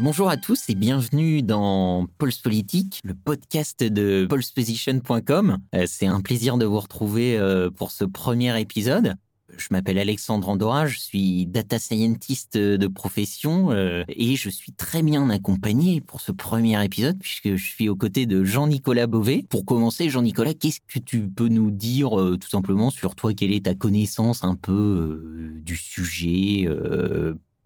Bonjour 0.00 0.28
à 0.28 0.36
tous 0.36 0.68
et 0.68 0.76
bienvenue 0.76 1.42
dans 1.42 2.06
Pulse 2.18 2.38
Politique, 2.38 3.00
le 3.02 3.14
podcast 3.14 3.82
de 3.82 4.28
pulseposition.com. 4.30 5.58
Euh, 5.74 5.84
c'est 5.88 6.06
un 6.06 6.20
plaisir 6.20 6.56
de 6.56 6.64
vous 6.64 6.78
retrouver 6.78 7.36
euh, 7.36 7.68
pour 7.68 7.90
ce 7.90 8.04
premier 8.04 8.60
épisode. 8.60 9.16
Je 9.56 9.66
m'appelle 9.72 9.98
Alexandre 9.98 10.50
Andorra, 10.50 10.86
je 10.86 11.00
suis 11.00 11.46
data 11.46 11.80
scientist 11.80 12.56
de 12.56 12.86
profession 12.86 13.72
euh, 13.72 14.04
et 14.06 14.36
je 14.36 14.48
suis 14.48 14.70
très 14.70 15.02
bien 15.02 15.30
accompagné 15.30 16.00
pour 16.00 16.20
ce 16.20 16.30
premier 16.30 16.82
épisode 16.84 17.18
puisque 17.18 17.56
je 17.56 17.66
suis 17.66 17.88
aux 17.88 17.96
côtés 17.96 18.26
de 18.26 18.44
Jean-Nicolas 18.44 19.08
Beauvais. 19.08 19.44
Pour 19.48 19.64
commencer, 19.64 20.10
Jean-Nicolas, 20.10 20.54
qu'est-ce 20.54 20.78
que 20.86 21.00
tu 21.00 21.28
peux 21.28 21.48
nous 21.48 21.72
dire 21.72 22.10
tout 22.10 22.48
simplement 22.48 22.90
sur 22.90 23.16
toi? 23.16 23.34
Quelle 23.34 23.52
est 23.52 23.64
ta 23.64 23.74
connaissance 23.74 24.44
un 24.44 24.54
peu 24.54 25.50
du 25.64 25.74
sujet 25.74 26.68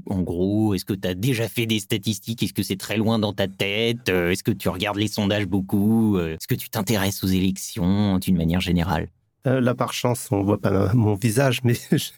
en 0.06 0.23
gros, 0.23 0.74
est-ce 0.74 0.84
que 0.84 0.92
tu 0.95 1.06
as 1.09 1.15
déjà 1.15 1.48
fait 1.48 1.66
des 1.66 1.80
statistiques? 1.80 2.43
Est-ce 2.43 2.52
que 2.52 2.62
c'est 2.62 2.77
très 2.77 2.97
loin 2.97 3.19
dans 3.19 3.33
ta 3.33 3.48
tête? 3.48 4.09
Euh, 4.09 4.30
Est-ce 4.30 4.43
que 4.43 4.51
tu 4.51 4.69
regardes 4.69 4.98
les 4.98 5.09
sondages 5.09 5.47
beaucoup? 5.47 6.16
Euh, 6.16 6.34
Est-ce 6.34 6.47
que 6.47 6.55
tu 6.55 6.70
t'intéresses 6.70 7.23
aux 7.24 7.29
élections 7.29 8.19
d'une 8.19 8.37
manière 8.37 8.60
générale? 8.60 9.09
Euh, 9.46 9.60
là, 9.60 9.74
par 9.74 9.93
chance, 9.93 10.29
on 10.30 10.43
voit 10.43 10.60
pas 10.60 10.95
mon 10.95 11.15
visage, 11.15 11.60
mais 11.65 11.74
je, 11.91 12.10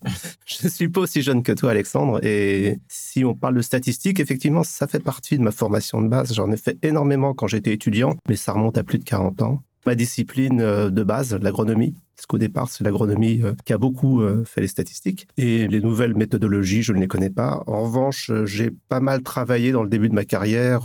je 0.44 0.68
suis 0.68 0.88
pas 0.88 1.00
aussi 1.00 1.22
jeune 1.22 1.42
que 1.42 1.52
toi, 1.52 1.70
Alexandre. 1.70 2.22
Et 2.24 2.78
si 2.88 3.24
on 3.24 3.34
parle 3.34 3.54
de 3.54 3.62
statistiques, 3.62 4.20
effectivement, 4.20 4.62
ça 4.62 4.86
fait 4.86 5.00
partie 5.00 5.38
de 5.38 5.42
ma 5.42 5.50
formation 5.50 6.02
de 6.02 6.08
base. 6.08 6.34
J'en 6.34 6.50
ai 6.52 6.56
fait 6.58 6.76
énormément 6.82 7.32
quand 7.32 7.46
j'étais 7.46 7.72
étudiant, 7.72 8.14
mais 8.28 8.36
ça 8.36 8.52
remonte 8.52 8.76
à 8.76 8.82
plus 8.84 8.98
de 8.98 9.04
40 9.04 9.40
ans. 9.42 9.62
Ma 9.86 9.94
discipline 9.94 10.58
de 10.58 11.02
base, 11.02 11.34
l'agronomie, 11.34 11.94
parce 12.16 12.26
qu'au 12.26 12.38
départ, 12.38 12.68
c'est 12.70 12.84
l'agronomie 12.84 13.42
euh, 13.42 13.54
qui 13.64 13.72
a 13.72 13.78
beaucoup 13.78 14.22
euh, 14.22 14.44
fait 14.44 14.60
les 14.60 14.68
statistiques. 14.68 15.26
Et 15.36 15.66
les 15.66 15.80
nouvelles 15.80 16.14
méthodologies, 16.14 16.82
je 16.82 16.92
ne 16.92 17.00
les 17.00 17.08
connais 17.08 17.30
pas. 17.30 17.62
En 17.66 17.82
revanche, 17.84 18.30
euh, 18.30 18.46
j'ai 18.46 18.70
pas 18.88 19.00
mal 19.00 19.22
travaillé 19.22 19.72
dans 19.72 19.82
le 19.82 19.88
début 19.88 20.08
de 20.08 20.14
ma 20.14 20.24
carrière, 20.24 20.82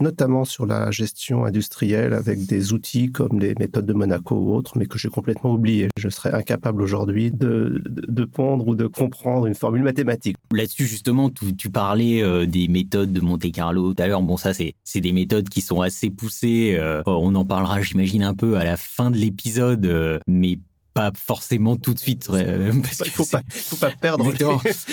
notamment 0.00 0.44
sur 0.44 0.66
la 0.66 0.90
gestion 0.90 1.44
industrielle 1.44 2.12
avec 2.12 2.46
des 2.46 2.72
outils 2.72 3.10
comme 3.10 3.38
les 3.38 3.54
méthodes 3.58 3.86
de 3.86 3.92
Monaco 3.92 4.34
ou 4.34 4.54
autres, 4.54 4.76
mais 4.76 4.86
que 4.86 4.98
j'ai 4.98 5.08
complètement 5.08 5.54
oublié. 5.54 5.88
Je 5.96 6.08
serais 6.08 6.32
incapable 6.32 6.82
aujourd'hui 6.82 7.30
de, 7.30 7.82
de, 7.86 8.24
pondre 8.24 8.66
ou 8.68 8.74
de 8.74 8.86
comprendre 8.86 9.46
une 9.46 9.54
formule 9.54 9.82
mathématique. 9.82 10.36
Là-dessus, 10.52 10.86
justement, 10.86 11.30
tu, 11.30 11.70
parlais 11.70 12.46
des 12.46 12.68
méthodes 12.68 13.12
de 13.12 13.20
Monte 13.20 13.50
Carlo 13.52 13.92
tout 13.92 14.02
à 14.02 14.06
l'heure. 14.06 14.22
Bon, 14.22 14.36
ça, 14.36 14.52
c'est 14.52 15.00
des 15.00 15.12
méthodes 15.12 15.48
qui 15.48 15.60
sont 15.60 15.80
assez 15.80 16.10
poussées. 16.10 16.78
on 17.06 17.34
en 17.34 17.44
parlera, 17.44 17.80
j'imagine, 17.82 18.22
un 18.22 18.34
peu 18.34 18.56
à 18.56 18.64
la 18.64 18.76
fin 18.76 19.10
de 19.10 19.16
l'épisode, 19.16 20.20
mais 20.26 20.58
pas 20.94 21.12
forcément 21.14 21.76
tout 21.76 21.94
de 21.94 21.98
suite. 21.98 22.28
Euh, 22.30 22.72
parce 22.82 22.98
qu'il 22.98 23.12
faut 23.12 23.24
pas, 23.24 23.42
faut 23.48 23.76
pas 23.76 23.90
perdre. 23.90 24.26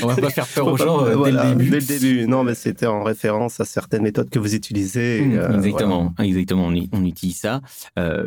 on 0.01 0.07
va 0.07 0.15
pas 0.15 0.29
faire 0.29 0.47
peur 0.47 0.67
aux 0.67 0.77
gens 0.77 1.05
euh, 1.05 1.23
dès 1.23 1.31
le 1.31 1.49
début. 1.49 1.69
Dès 1.69 1.79
le 1.79 1.85
début. 1.85 2.27
Non, 2.27 2.43
mais 2.43 2.55
c'était 2.55 2.85
en 2.85 3.03
référence 3.03 3.59
à 3.59 3.65
certaines 3.65 4.03
méthodes 4.03 4.29
que 4.29 4.39
vous 4.39 4.55
utilisez. 4.55 5.21
Mmh, 5.21 5.37
euh, 5.37 5.57
exactement, 5.57 6.13
exactement. 6.19 6.67
On, 6.67 6.87
on, 6.91 7.05
utilise 7.05 7.37
ça. 7.37 7.61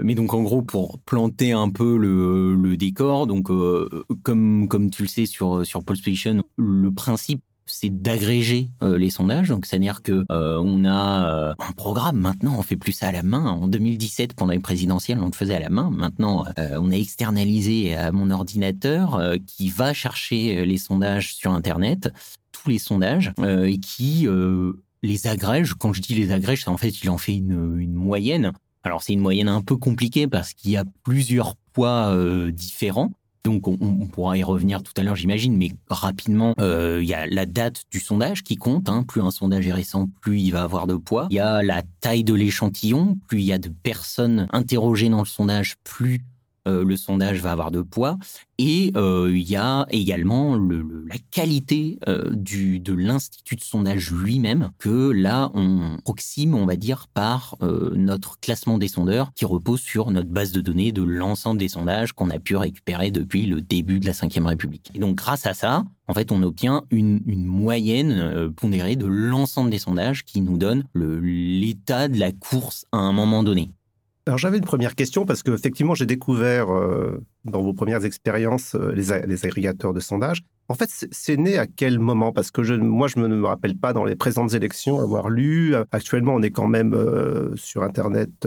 mais 0.03 0.15
donc 0.15 0.35
en 0.35 0.43
gros, 0.43 0.63
pour 0.63 0.99
planter 0.99 1.53
un 1.53 1.71
peu 1.71 1.97
le, 1.97 2.55
le 2.55 2.77
décor, 2.77 3.27
donc 3.27 3.49
comme 4.23 4.69
comme 4.69 4.91
tu 4.91 5.03
le 5.03 5.09
sais 5.09 5.27
sur 5.27 5.65
sur 5.67 5.85
Pulse 5.85 6.03
le 6.57 6.91
principe 6.91 7.43
c'est 7.67 7.91
d'agréger 7.91 8.71
euh, 8.83 8.99
les 8.99 9.11
sondages. 9.11 9.49
Donc, 9.49 9.67
c'est-à-dire 9.67 10.03
que 10.03 10.25
euh, 10.31 10.61
on 10.63 10.85
a 10.85 11.27
euh, 11.27 11.55
un 11.59 11.73
programme 11.73 12.19
maintenant, 12.19 12.57
on 12.59 12.63
fait 12.63 12.77
plus 12.77 12.93
ça 12.93 13.09
à 13.09 13.13
la 13.13 13.23
main. 13.23 13.47
En 13.47 13.69
2017, 13.69 14.35
pendant 14.35 14.53
les 14.53 14.59
présidentielles, 14.59 15.19
on 15.21 15.27
le 15.27 15.33
faisait 15.33 15.55
à 15.55 15.61
la 15.61 15.71
main. 15.71 15.91
Maintenant, 15.91 16.45
on 16.57 16.91
a 16.91 16.95
externalisé 16.95 17.95
à 17.95 18.13
mon 18.13 18.31
ordinateur 18.31 19.21
qui 19.47 19.69
va 19.69 19.93
chercher 19.93 20.65
les 20.65 20.79
sondages 20.79 21.35
sur 21.35 21.53
Internet, 21.53 22.13
tous 22.53 22.71
les 22.71 22.79
sondages, 22.79 23.33
et 23.43 23.79
qui 23.79 24.27
les 25.03 25.27
agrège. 25.27 25.75
Quand 25.75 25.93
je 25.93 26.01
dis 26.01 26.15
les 26.15 26.33
agrège, 26.33 26.65
c'est 26.65 26.71
en 26.71 26.77
fait, 26.77 27.03
il 27.03 27.11
en 27.11 27.19
fait 27.19 27.37
une, 27.37 27.79
une 27.79 27.95
moyenne. 27.95 28.53
Alors, 28.85 29.03
c'est 29.03 29.13
une 29.13 29.21
moyenne 29.21 29.49
un 29.49 29.63
peu 29.63 29.77
compliquée 29.77 30.27
parce 30.27 30.53
qu'il 30.53 30.73
y 30.73 30.77
a 30.77 30.85
plusieurs 31.05 31.57
poids 31.73 32.15
différents. 32.53 33.13
Donc 33.45 33.67
on, 33.67 33.77
pourra 34.07 34.39
y 34.39 34.45
revenir 34.45 34.83
tout 34.85 34.93
à 34.97 35.03
l'heure, 35.03 35.17
j'imagine, 35.17 35.57
mais 35.57 35.73
rapidement, 35.89 36.55
euh, 36.61 37.01
il 37.03 37.09
y 37.09 37.15
a 37.15 37.27
la 37.27 37.45
date 37.45 37.85
du 37.91 37.99
sondage 37.99 38.45
qui 38.45 38.57
compte. 38.57 38.89
Hein. 38.89 39.03
Plus 39.03 39.21
un 39.21 39.33
sondage 39.33 39.67
est 39.67 39.73
récent, 39.73 40.09
plus 40.21 40.41
il 40.41 40.53
va 40.53 40.63
avoir 40.63 40.87
de 40.87 40.95
poids. 40.95 41.27
Il 41.31 41.35
y 41.35 41.41
a 41.41 41.63
la 41.63 41.83
taille 42.01 42.23
de 42.23 42.35
l'échantillon. 42.35 43.19
Plus 43.27 43.41
il 43.41 43.45
y 43.45 43.53
a 43.53 43.59
de 43.59 43.69
personnes 43.69 44.47
interrogées 44.53 45.09
dans 45.09 45.19
le 45.19 45.27
sondage, 45.27 45.77
plus 45.83 46.23
euh, 46.69 46.85
le 46.85 46.97
sondage 46.97 47.41
va 47.41 47.53
avoir 47.53 47.71
de 47.73 47.83
poids. 47.83 48.19
Et 48.59 48.93
euh, 48.97 49.31
il 49.33 49.51
y 49.51 49.57
a 49.57 49.87
également 49.91 50.55
le, 50.55 51.05
la 51.09 51.17
qualité 51.33 51.99
euh, 52.07 52.31
du, 52.31 52.79
de 52.79 52.93
l'institut 52.93 53.57
de 53.57 53.63
sondage 53.63 54.13
lui-même, 54.13 54.71
que 54.79 55.11
là, 55.11 55.51
on 55.55 55.97
proxime, 56.05 56.55
on 56.55 56.65
va 56.65 56.77
dire, 56.77 57.09
par 57.13 57.57
notre 57.61 58.39
classement 58.39 58.79
des 58.79 58.89
sondeurs, 58.89 59.33
qui 59.35 59.45
repose 59.45 59.81
sur 59.81 60.11
notre 60.11 60.29
base 60.29 60.53
de 60.53 60.61
données 60.61 60.93
de 60.93 61.03
l'ensemble 61.03 61.59
des 61.59 61.69
sondages 61.69 62.13
qu'on 62.13 62.31
a 62.31 62.39
pu 62.39 62.57
récupérer 62.57 63.11
depuis 63.11 63.47
le 63.47 63.61
début 63.61 63.99
de 63.99 64.07
la 64.07 64.13
Ve 64.13 64.47
République. 64.47 64.91
Et 64.95 64.99
donc, 64.99 65.17
grâce 65.17 65.47
à 65.47 65.55
ça, 65.55 65.85
en 66.09 66.15
fait, 66.15 66.31
on 66.33 66.43
obtient 66.43 66.85
une, 66.91 67.21
une 67.27 67.47
moyenne 67.47 68.53
pondérée 68.57 68.97
de 68.97 69.07
l'ensemble 69.07 69.71
des 69.71 69.79
sondages 69.79 70.25
qui 70.25 70.41
nous 70.41 70.59
donne 70.59 70.85
l'état 70.95 72.09
de 72.09 72.19
la 72.19 72.33
course 72.33 72.87
à 72.93 72.99
un 72.99 73.13
moment 73.13 73.43
donné. 73.43 73.71
Alors 74.27 74.39
j'avais 74.39 74.59
une 74.59 74.65
première 74.65 74.95
question 74.95 75.27
parce 75.27 75.43
qu'effectivement 75.43 75.95
j'ai 75.95 76.07
découvert 76.07 76.73
euh, 76.73 77.21
dans 77.45 77.61
vos 77.61 77.73
premières 77.73 78.05
expériences 78.05 78.77
euh, 78.77 78.93
les, 78.93 79.27
les, 79.27 79.47
agrégateurs 79.47 79.93
de 79.93 79.99
sondage. 79.99 80.43
En 80.69 80.75
fait, 80.75 80.89
c'est 81.11 81.37
né 81.37 81.59
à 81.59 81.67
quel 81.67 81.99
moment? 81.99 82.33
Parce 82.33 82.53
que 82.53 82.63
je, 82.63 82.75
moi, 82.75 83.09
je 83.09 83.19
ne 83.19 83.27
me 83.27 83.45
rappelle 83.45 83.77
pas 83.77 83.93
dans 83.93 84.05
les 84.05 84.15
présentes 84.15 84.55
élections 84.55 85.01
avoir 85.01 85.29
lu. 85.29 85.75
Actuellement, 85.91 86.35
on 86.35 86.41
est 86.41 86.53
quand 86.53 86.69
même 86.69 86.95
euh, 86.95 87.55
sur 87.57 87.83
Internet 87.83 88.47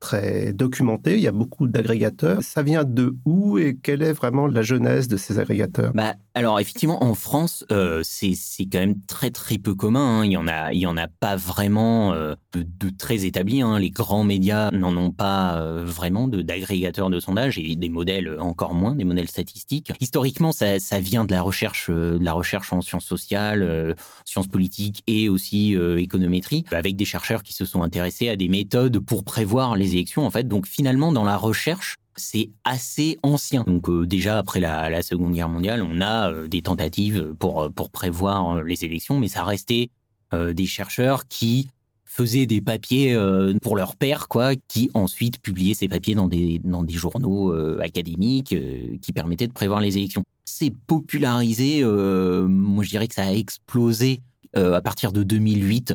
très 0.00 0.52
documenté. 0.52 1.14
Il 1.14 1.20
y 1.20 1.26
a 1.26 1.32
beaucoup 1.32 1.66
d'agrégateurs. 1.66 2.42
Ça 2.42 2.62
vient 2.62 2.84
de 2.84 3.16
où 3.24 3.58
et 3.58 3.76
quelle 3.82 4.02
est 4.02 4.12
vraiment 4.12 4.46
la 4.46 4.62
jeunesse 4.62 5.08
de 5.08 5.16
ces 5.16 5.38
agrégateurs? 5.38 5.92
Bah, 5.94 6.14
alors 6.34 6.60
effectivement, 6.60 7.02
en 7.02 7.14
France, 7.14 7.64
euh, 7.72 8.02
c'est 8.04 8.36
quand 8.70 8.78
même 8.78 9.00
très 9.06 9.30
très 9.30 9.58
peu 9.58 9.74
commun. 9.74 10.20
Hein. 10.20 10.24
Il 10.24 10.32
y 10.32 10.36
en 10.36 10.46
a, 10.46 10.72
en 10.86 10.96
a 10.96 11.08
pas 11.08 11.36
vraiment 11.36 12.12
euh, 12.12 12.34
de, 12.54 12.90
très 12.90 13.24
établis. 13.24 13.60
Hein. 13.62 13.78
Les 13.78 13.90
grands 13.90 14.24
médias 14.24 14.70
n'en 14.70 14.96
ont 14.96 15.10
pas 15.10 15.60
euh, 15.60 15.84
vraiment 15.84 16.28
d'agrégateurs 16.28 17.10
de, 17.10 17.20
sondage 17.20 17.58
et 17.58 17.74
des 17.76 17.88
modèles 17.88 18.36
encore 18.38 18.74
moins, 18.74 18.94
des 18.94 19.04
modèles 19.04 19.28
statistiques. 19.28 19.92
Historiquement, 20.00 20.52
ça, 20.52 20.78
ça 20.78 21.00
vient 21.00 21.24
de 21.24 21.32
la 21.32 21.42
recherche, 21.42 21.90
de 21.90 22.18
la 22.20 22.32
recherche 22.32 22.72
en 22.72 22.80
sciences 22.80 23.04
sociales, 23.04 23.96
sciences 24.24 24.46
politiques 24.46 25.02
et 25.06 25.28
aussi 25.28 25.74
économétrie, 25.96 26.64
avec 26.70 26.96
des 26.96 27.04
chercheurs 27.04 27.42
qui 27.42 27.52
se 27.52 27.64
sont 27.64 27.82
intéressés 27.82 28.28
à 28.28 28.36
des 28.36 28.48
méthodes 28.48 28.98
pour 29.00 29.24
prévoir 29.24 29.76
les 29.76 29.87
élections. 29.94 30.26
En 30.26 30.30
fait, 30.30 30.46
donc 30.46 30.66
finalement, 30.66 31.12
dans 31.12 31.24
la 31.24 31.36
recherche, 31.36 31.96
c'est 32.18 32.50
assez 32.64 33.18
ancien. 33.22 33.64
Donc 33.66 33.88
euh, 33.88 34.06
déjà 34.06 34.38
après 34.38 34.60
la, 34.60 35.02
Seconde 35.02 35.32
Guerre 35.32 35.48
mondiale, 35.48 35.82
on 35.82 36.00
a 36.00 36.30
euh, 36.30 36.48
des 36.48 36.62
tentatives 36.62 37.34
pour 37.38 37.62
euh, 37.62 37.68
prévoir 37.92 38.62
les 38.62 38.84
élections, 38.84 39.18
mais 39.18 39.28
ça 39.28 39.44
restait 39.44 39.90
des 40.32 40.66
chercheurs 40.66 41.26
qui 41.26 41.70
faisaient 42.04 42.44
des 42.44 42.60
papiers 42.60 43.16
pour 43.62 43.76
leur 43.76 43.96
père, 43.96 44.28
quoi, 44.28 44.54
qui 44.56 44.90
ensuite 44.92 45.40
publiaient 45.40 45.72
ces 45.72 45.88
papiers 45.88 46.14
dans 46.14 46.28
des 46.28 46.60
journaux 46.90 47.50
académiques 47.80 48.54
qui 49.00 49.12
permettaient 49.14 49.46
de 49.46 49.54
prévoir 49.54 49.80
les 49.80 49.96
élections. 49.96 50.22
C'est 50.44 50.74
popularisé, 50.86 51.82
moi 51.82 52.84
je 52.84 52.90
dirais 52.90 53.08
que 53.08 53.14
ça 53.14 53.24
a 53.24 53.32
explosé 53.32 54.20
à 54.54 54.82
partir 54.82 55.12
de 55.12 55.22
2008 55.22 55.94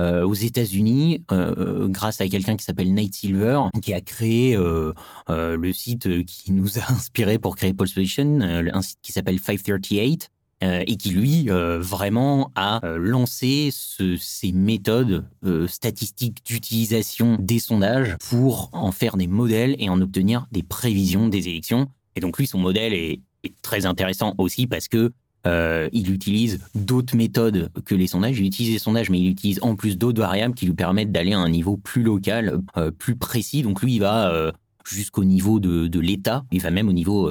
euh, 0.00 0.24
aux 0.24 0.34
États-Unis 0.34 1.22
euh, 1.30 1.86
grâce 1.88 2.22
à 2.22 2.28
quelqu'un 2.28 2.56
qui 2.56 2.64
s'appelle 2.64 2.94
Nate 2.94 3.12
Silver, 3.12 3.64
qui 3.82 3.92
a 3.92 4.00
créé 4.00 4.56
euh, 4.56 4.94
le 5.28 5.72
site 5.74 6.24
qui 6.24 6.52
nous 6.52 6.78
a 6.78 6.82
inspiré 6.92 7.38
pour 7.38 7.54
créer 7.54 7.74
Pulse 7.74 7.92
Position, 7.92 8.40
un 8.40 8.82
site 8.82 8.98
qui 9.02 9.12
s'appelle 9.12 9.38
538. 9.38 10.30
et 10.62 10.96
qui 10.96 11.10
lui 11.10 11.48
vraiment 11.48 12.50
a 12.54 12.80
lancé 12.96 13.70
ces 13.72 14.52
méthodes 14.52 15.24
statistiques 15.66 16.44
d'utilisation 16.44 17.36
des 17.40 17.58
sondages 17.58 18.16
pour 18.28 18.68
en 18.72 18.92
faire 18.92 19.16
des 19.16 19.26
modèles 19.26 19.74
et 19.78 19.88
en 19.88 20.00
obtenir 20.00 20.46
des 20.52 20.62
prévisions 20.62 21.28
des 21.28 21.48
élections. 21.48 21.88
Et 22.16 22.20
donc 22.20 22.38
lui, 22.38 22.46
son 22.46 22.58
modèle 22.58 22.92
est 22.92 23.20
très 23.62 23.86
intéressant 23.86 24.34
aussi 24.38 24.66
parce 24.66 24.88
que 24.88 25.12
euh, 25.46 25.88
il 25.92 26.12
utilise 26.12 26.60
d'autres 26.74 27.16
méthodes 27.16 27.70
que 27.84 27.94
les 27.94 28.06
sondages. 28.06 28.38
Il 28.38 28.46
utilise 28.46 28.72
les 28.72 28.78
sondages, 28.78 29.10
mais 29.10 29.18
il 29.18 29.28
utilise 29.28 29.58
en 29.62 29.76
plus 29.76 29.96
d'autres 29.96 30.20
variables 30.20 30.54
qui 30.54 30.66
lui 30.66 30.74
permettent 30.74 31.12
d'aller 31.12 31.32
à 31.32 31.38
un 31.38 31.48
niveau 31.48 31.76
plus 31.76 32.02
local, 32.02 32.60
euh, 32.76 32.90
plus 32.90 33.16
précis. 33.16 33.62
Donc 33.62 33.82
lui, 33.82 33.94
il 33.94 34.00
va 34.00 34.30
euh, 34.32 34.52
jusqu'au 34.84 35.24
niveau 35.24 35.60
de, 35.60 36.00
l'État. 36.00 36.44
Il 36.52 36.60
va 36.60 36.70
même 36.70 36.88
au 36.88 36.92
niveau 36.92 37.30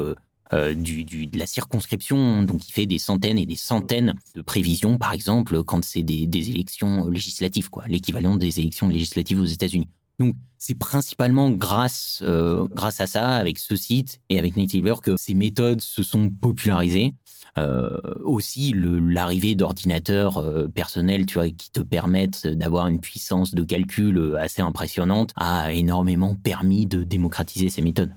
de 0.51 1.37
la 1.37 1.45
circonscription. 1.45 2.43
Donc 2.43 2.67
il 2.67 2.71
fait 2.71 2.85
des 2.85 2.99
centaines 2.99 3.37
et 3.37 3.45
des 3.45 3.55
centaines 3.55 4.15
de 4.35 4.41
prévisions, 4.41 4.97
par 4.97 5.13
exemple, 5.13 5.63
quand 5.63 5.83
c'est 5.83 6.03
des, 6.03 6.25
des 6.25 6.49
élections 6.49 7.07
législatives, 7.09 7.69
quoi, 7.69 7.83
l'équivalent 7.87 8.37
des 8.37 8.59
élections 8.59 8.87
législatives 8.87 9.39
aux 9.39 9.45
États-Unis. 9.45 9.87
Donc 10.19 10.35
c'est 10.59 10.75
principalement 10.75 11.49
grâce, 11.49 12.19
euh, 12.21 12.67
grâce 12.69 12.99
à 12.99 13.07
ça, 13.07 13.29
avec 13.29 13.57
ce 13.57 13.75
site 13.77 14.19
et 14.29 14.37
avec 14.37 14.57
Nativer, 14.57 14.95
que 15.01 15.15
ces 15.17 15.33
méthodes 15.33 15.81
se 15.81 16.03
sont 16.03 16.29
popularisées. 16.29 17.15
Euh, 17.57 17.97
aussi, 18.23 18.75
l'arrivée 18.75 19.55
d'ordinateurs 19.55 20.37
euh, 20.37 20.67
personnels, 20.67 21.25
tu 21.25 21.35
vois, 21.35 21.49
qui 21.49 21.71
te 21.71 21.79
permettent 21.79 22.45
d'avoir 22.45 22.87
une 22.87 22.99
puissance 22.99 23.55
de 23.55 23.63
calcul 23.63 24.37
assez 24.37 24.61
impressionnante, 24.61 25.31
a 25.35 25.71
énormément 25.71 26.35
permis 26.35 26.85
de 26.85 27.03
démocratiser 27.03 27.69
ces 27.69 27.81
méthodes. 27.81 28.13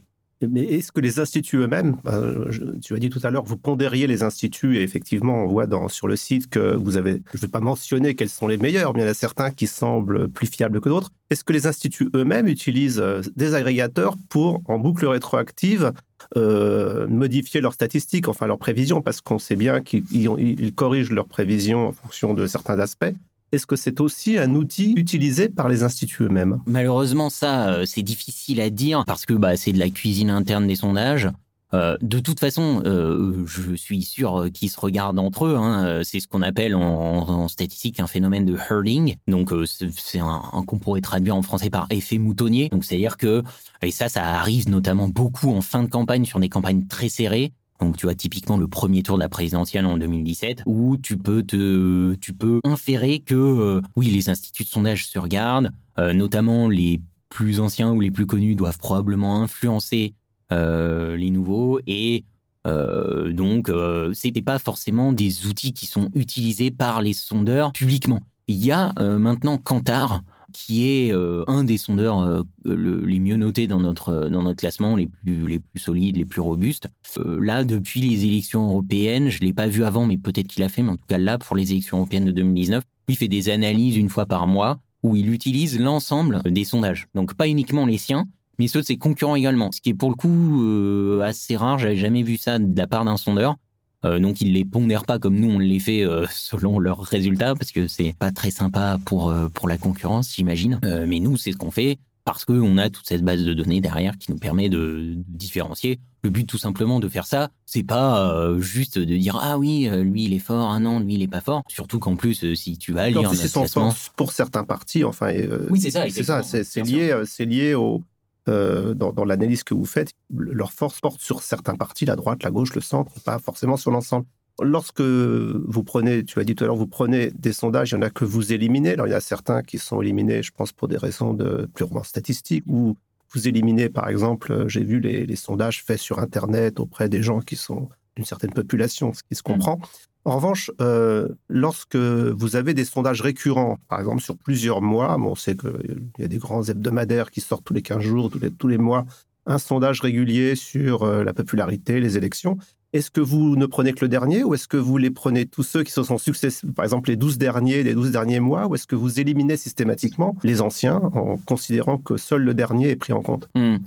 Mais 0.50 0.62
est-ce 0.64 0.92
que 0.92 1.00
les 1.00 1.20
instituts 1.20 1.58
eux-mêmes, 1.58 1.96
euh, 2.06 2.50
tu 2.82 2.94
as 2.94 2.98
dit 2.98 3.10
tout 3.10 3.20
à 3.22 3.30
l'heure, 3.30 3.44
vous 3.44 3.56
pondériez 3.56 4.06
les 4.06 4.22
instituts 4.22 4.76
et 4.76 4.82
effectivement, 4.82 5.44
on 5.44 5.46
voit 5.46 5.66
sur 5.88 6.08
le 6.08 6.16
site 6.16 6.48
que 6.48 6.74
vous 6.74 6.96
avez, 6.96 7.22
je 7.32 7.38
ne 7.38 7.40
vais 7.42 7.48
pas 7.48 7.60
mentionner 7.60 8.14
quels 8.14 8.28
sont 8.28 8.46
les 8.46 8.58
meilleurs, 8.58 8.94
mais 8.94 9.00
il 9.00 9.04
y 9.04 9.08
en 9.08 9.10
a 9.10 9.14
certains 9.14 9.50
qui 9.50 9.66
semblent 9.66 10.28
plus 10.28 10.46
fiables 10.46 10.80
que 10.80 10.88
d'autres. 10.88 11.10
Est-ce 11.30 11.44
que 11.44 11.52
les 11.52 11.66
instituts 11.66 12.10
eux-mêmes 12.14 12.46
utilisent 12.46 13.00
euh, 13.00 13.22
des 13.36 13.54
agrégateurs 13.54 14.16
pour, 14.28 14.62
en 14.66 14.78
boucle 14.78 15.06
rétroactive, 15.06 15.92
euh, 16.36 17.06
modifier 17.08 17.60
leurs 17.60 17.74
statistiques, 17.74 18.28
enfin 18.28 18.46
leurs 18.46 18.58
prévisions, 18.58 19.02
parce 19.02 19.20
qu'on 19.20 19.38
sait 19.38 19.56
bien 19.56 19.80
qu'ils 19.80 20.74
corrigent 20.74 21.12
leurs 21.12 21.28
prévisions 21.28 21.88
en 21.88 21.92
fonction 21.92 22.34
de 22.34 22.46
certains 22.46 22.78
aspects 22.78 23.12
est-ce 23.52 23.66
que 23.66 23.76
c'est 23.76 24.00
aussi 24.00 24.38
un 24.38 24.54
outil 24.54 24.94
utilisé 24.96 25.48
par 25.48 25.68
les 25.68 25.82
instituts 25.82 26.24
eux-mêmes? 26.24 26.60
Malheureusement, 26.66 27.28
ça, 27.28 27.68
euh, 27.68 27.84
c'est 27.86 28.02
difficile 28.02 28.60
à 28.60 28.70
dire 28.70 29.04
parce 29.06 29.26
que 29.26 29.34
bah, 29.34 29.56
c'est 29.56 29.72
de 29.72 29.78
la 29.78 29.90
cuisine 29.90 30.30
interne 30.30 30.66
des 30.66 30.76
sondages. 30.76 31.28
Euh, 31.74 31.96
de 32.02 32.18
toute 32.18 32.40
façon, 32.40 32.82
euh, 32.84 33.44
je 33.46 33.74
suis 33.74 34.02
sûr 34.02 34.48
qu'ils 34.52 34.70
se 34.70 34.80
regardent 34.80 35.18
entre 35.18 35.46
eux. 35.46 35.56
Hein. 35.56 36.00
C'est 36.02 36.20
ce 36.20 36.28
qu'on 36.28 36.42
appelle 36.42 36.74
en, 36.74 37.48
statistique 37.48 38.00
un 38.00 38.06
phénomène 38.06 38.44
de 38.46 38.56
herding. 38.56 39.16
Donc, 39.28 39.52
c'est 39.66 40.18
un, 40.18 40.42
un 40.52 40.64
qu'on 40.64 40.78
pourrait 40.78 41.00
traduire 41.00 41.36
en 41.36 41.42
français 41.42 41.70
par 41.70 41.86
effet 41.90 42.18
moutonnier. 42.18 42.68
Donc, 42.70 42.84
c'est-à-dire 42.84 43.16
que, 43.16 43.42
et 43.82 43.90
ça, 43.90 44.08
ça 44.08 44.24
arrive 44.24 44.68
notamment 44.68 45.08
beaucoup 45.08 45.50
en 45.50 45.62
fin 45.62 45.82
de 45.82 45.88
campagne 45.88 46.24
sur 46.24 46.40
des 46.40 46.50
campagnes 46.50 46.86
très 46.86 47.08
serrées. 47.08 47.52
Donc 47.82 47.96
tu 47.96 48.06
vois 48.06 48.14
typiquement 48.14 48.56
le 48.56 48.68
premier 48.68 49.02
tour 49.02 49.16
de 49.16 49.22
la 49.22 49.28
présidentielle 49.28 49.86
en 49.86 49.98
2017 49.98 50.62
où 50.66 50.96
tu 50.96 51.16
peux 51.16 51.42
te 51.42 52.14
tu 52.14 52.32
peux 52.32 52.60
inférer 52.62 53.18
que 53.18 53.34
euh, 53.34 53.80
oui 53.96 54.06
les 54.06 54.28
instituts 54.28 54.62
de 54.62 54.68
sondage 54.68 55.08
se 55.08 55.18
regardent, 55.18 55.72
euh, 55.98 56.12
notamment 56.12 56.68
les 56.68 57.00
plus 57.28 57.58
anciens 57.58 57.90
ou 57.90 58.00
les 58.00 58.12
plus 58.12 58.26
connus 58.26 58.54
doivent 58.54 58.78
probablement 58.78 59.42
influencer 59.42 60.14
euh, 60.52 61.16
les 61.16 61.30
nouveaux 61.30 61.80
et 61.86 62.24
donc 62.64 63.72
c'était 64.12 64.40
pas 64.40 64.60
forcément 64.60 65.12
des 65.12 65.46
outils 65.48 65.72
qui 65.72 65.86
sont 65.86 66.10
utilisés 66.14 66.70
par 66.70 67.02
les 67.02 67.12
sondeurs 67.12 67.72
publiquement. 67.72 68.20
Il 68.46 68.64
y 68.64 68.70
a 68.70 68.92
maintenant 69.18 69.58
Kantar 69.58 70.22
qui 70.52 70.88
est 70.88 71.12
euh, 71.12 71.44
un 71.46 71.64
des 71.64 71.78
sondeurs 71.78 72.20
euh, 72.20 72.42
les 72.64 73.18
mieux 73.18 73.36
notés 73.36 73.66
dans 73.66 73.80
notre, 73.80 74.28
dans 74.28 74.42
notre 74.42 74.60
classement, 74.60 74.96
les 74.96 75.06
plus, 75.08 75.46
les 75.46 75.58
plus 75.58 75.80
solides, 75.80 76.16
les 76.16 76.24
plus 76.24 76.40
robustes. 76.40 76.88
Euh, 77.18 77.38
là, 77.42 77.64
depuis 77.64 78.00
les 78.00 78.24
élections 78.24 78.68
européennes, 78.68 79.28
je 79.28 79.40
ne 79.40 79.46
l'ai 79.46 79.52
pas 79.52 79.66
vu 79.66 79.84
avant, 79.84 80.06
mais 80.06 80.18
peut-être 80.18 80.46
qu'il 80.46 80.62
a 80.62 80.68
fait, 80.68 80.82
mais 80.82 80.90
en 80.90 80.96
tout 80.96 81.06
cas 81.08 81.18
là, 81.18 81.38
pour 81.38 81.56
les 81.56 81.72
élections 81.72 81.98
européennes 81.98 82.26
de 82.26 82.32
2019, 82.32 82.84
il 83.08 83.16
fait 83.16 83.28
des 83.28 83.48
analyses 83.48 83.96
une 83.96 84.08
fois 84.08 84.26
par 84.26 84.46
mois 84.46 84.78
où 85.02 85.16
il 85.16 85.32
utilise 85.32 85.80
l'ensemble 85.80 86.40
des 86.44 86.64
sondages. 86.64 87.08
Donc 87.14 87.34
pas 87.34 87.48
uniquement 87.48 87.86
les 87.86 87.98
siens, 87.98 88.26
mais 88.58 88.68
ceux 88.68 88.80
de 88.82 88.86
ses 88.86 88.98
concurrents 88.98 89.34
également. 89.34 89.72
Ce 89.72 89.80
qui 89.80 89.90
est 89.90 89.94
pour 89.94 90.10
le 90.10 90.14
coup 90.14 91.20
assez 91.22 91.56
rare, 91.56 91.78
j'avais 91.78 91.96
jamais 91.96 92.22
vu 92.22 92.36
ça 92.36 92.60
de 92.60 92.78
la 92.78 92.86
part 92.86 93.04
d'un 93.04 93.16
sondeur. 93.16 93.56
Euh, 94.04 94.18
donc 94.18 94.40
ils 94.40 94.52
les 94.52 94.64
pondèrent 94.64 95.04
pas 95.04 95.18
comme 95.18 95.36
nous 95.36 95.50
on 95.50 95.58
les 95.58 95.78
fait 95.78 96.04
euh, 96.04 96.26
selon 96.32 96.78
leurs 96.78 97.00
résultats 97.00 97.54
parce 97.54 97.70
que 97.70 97.86
c'est 97.86 98.14
pas 98.18 98.32
très 98.32 98.50
sympa 98.50 98.98
pour 99.04 99.30
euh, 99.30 99.48
pour 99.48 99.68
la 99.68 99.78
concurrence, 99.78 100.34
j'imagine. 100.34 100.80
mais 101.06 101.20
nous 101.20 101.36
c'est 101.36 101.52
ce 101.52 101.56
qu'on 101.56 101.70
fait 101.70 101.98
parce 102.24 102.44
qu'on 102.44 102.78
a 102.78 102.88
toute 102.88 103.06
cette 103.06 103.22
base 103.22 103.42
de 103.42 103.52
données 103.52 103.80
derrière 103.80 104.16
qui 104.16 104.30
nous 104.30 104.38
permet 104.38 104.68
de, 104.68 105.14
différencier. 105.26 105.98
Le 106.22 106.30
but 106.30 106.44
tout 106.44 106.56
simplement 106.56 107.00
de 107.00 107.08
faire 107.08 107.26
ça, 107.26 107.50
c'est 107.66 107.82
pas 107.82 108.56
juste 108.60 108.96
de 108.96 109.16
dire 109.16 109.40
ah 109.42 109.58
oui 109.58 109.88
lui 109.90 110.24
il 110.24 110.32
est 110.32 110.38
fort, 110.38 110.70
ah 110.70 110.78
non 110.78 111.00
lui 111.00 111.14
il 111.14 111.22
est 111.22 111.28
pas 111.28 111.40
fort. 111.40 111.64
Surtout 111.66 111.98
qu'en 111.98 112.14
plus 112.14 112.54
si 112.54 112.78
tu 112.78 112.92
vas 112.92 113.10
lire 113.10 113.34
c'est 113.34 113.48
son 113.48 113.92
pour 114.14 114.30
certains 114.30 114.62
partis, 114.62 115.02
enfin. 115.02 115.32
oui 115.70 115.80
c'est 115.80 115.90
ça. 115.90 116.08
C'est 116.10 116.22
ça, 116.22 116.42
c'est 116.44 116.82
lié, 116.82 117.22
c'est 117.26 117.44
lié 117.44 117.74
au 117.74 118.02
euh, 118.48 118.94
dans, 118.94 119.24
l'analyse 119.24 119.62
que 119.62 119.74
vous 119.74 119.84
faites, 119.84 120.12
leur 120.34 120.72
force 120.72 121.00
porte 121.00 121.20
sur 121.20 121.42
certains 121.42 121.74
partis, 121.74 122.04
la 122.04 122.16
droite, 122.16 122.42
la 122.42 122.50
gauche, 122.50 122.74
le 122.74 122.80
centre, 122.80 123.12
pas 123.20 123.38
forcément 123.38 123.76
sur 123.76 123.90
l'ensemble. 123.90 124.26
Lorsque 124.60 125.00
vous 125.00 125.82
prenez, 125.82 126.24
tu 126.24 126.38
as 126.38 126.44
dit 126.44 126.54
tout 126.54 126.64
à 126.64 126.66
l'heure, 126.66 126.76
vous 126.76 126.86
prenez 126.86 127.30
des 127.30 127.52
sondages, 127.52 127.92
il 127.92 127.94
y 127.94 127.98
en 127.98 128.02
a 128.02 128.10
que 128.10 128.24
vous 128.24 128.52
éliminez. 128.52 128.92
Alors 128.92 129.06
il 129.06 129.10
y 129.10 129.14
a 129.14 129.20
certains 129.20 129.62
qui 129.62 129.78
sont 129.78 130.02
éliminés, 130.02 130.42
je 130.42 130.50
pense, 130.50 130.72
pour 130.72 130.88
des 130.88 130.98
raisons 130.98 131.34
de 131.34 131.68
purement 131.74 132.02
statistiques, 132.02 132.64
ou 132.66 132.96
vous 133.32 133.48
éliminez, 133.48 133.88
par 133.88 134.08
exemple, 134.08 134.68
j'ai 134.68 134.84
vu 134.84 135.00
les, 135.00 135.24
les, 135.24 135.36
sondages 135.36 135.82
faits 135.82 135.98
sur 135.98 136.18
Internet 136.18 136.80
auprès 136.80 137.08
des 137.08 137.22
gens 137.22 137.40
qui 137.40 137.56
sont 137.56 137.88
d'une 138.16 138.26
certaine 138.26 138.52
population, 138.52 139.14
ce 139.14 139.22
qui 139.22 139.34
se 139.34 139.40
mmh. 139.40 139.52
comprend. 139.52 139.80
En 140.24 140.36
revanche, 140.36 140.70
euh, 140.80 141.28
lorsque 141.48 141.96
vous 141.96 142.54
avez 142.54 142.74
des 142.74 142.84
sondages 142.84 143.22
récurrents, 143.22 143.78
par 143.88 143.98
exemple 143.98 144.22
sur 144.22 144.36
plusieurs 144.36 144.80
mois, 144.80 145.16
on 145.18 145.34
sait 145.34 145.56
qu'il 145.56 146.02
y 146.18 146.24
a 146.24 146.28
des 146.28 146.38
grands 146.38 146.62
hebdomadaires 146.62 147.30
qui 147.30 147.40
sortent 147.40 147.64
tous 147.64 147.74
les 147.74 147.82
15 147.82 148.00
jours, 148.00 148.30
tous 148.30 148.38
les, 148.38 148.50
tous 148.50 148.68
les 148.68 148.78
mois, 148.78 149.04
un 149.46 149.58
sondage 149.58 150.00
régulier 150.00 150.54
sur 150.54 151.02
euh, 151.02 151.24
la 151.24 151.32
popularité, 151.32 152.00
les 152.00 152.16
élections. 152.16 152.56
Est-ce 152.92 153.10
que 153.10 153.20
vous 153.20 153.56
ne 153.56 153.66
prenez 153.66 153.94
que 153.94 154.04
le 154.04 154.08
dernier 154.08 154.44
ou 154.44 154.54
est-ce 154.54 154.68
que 154.68 154.76
vous 154.76 154.98
les 154.98 155.10
prenez 155.10 155.46
tous 155.46 155.62
ceux 155.62 155.82
qui 155.82 155.90
se 155.90 156.02
sont 156.02 156.18
successifs, 156.18 156.70
par 156.72 156.84
exemple 156.84 157.10
les 157.10 157.16
12 157.16 157.38
derniers, 157.38 157.82
les 157.82 157.94
12 157.94 158.12
derniers 158.12 158.38
mois, 158.38 158.68
ou 158.68 158.74
est-ce 158.74 158.86
que 158.86 158.94
vous 158.94 159.18
éliminez 159.18 159.56
systématiquement 159.56 160.36
les 160.44 160.60
anciens 160.60 160.96
en 160.96 161.38
considérant 161.38 161.98
que 161.98 162.16
seul 162.16 162.42
le 162.42 162.54
dernier 162.54 162.90
est 162.90 162.96
pris 162.96 163.14
en 163.14 163.22
compte? 163.22 163.48
Hmm. 163.54 163.78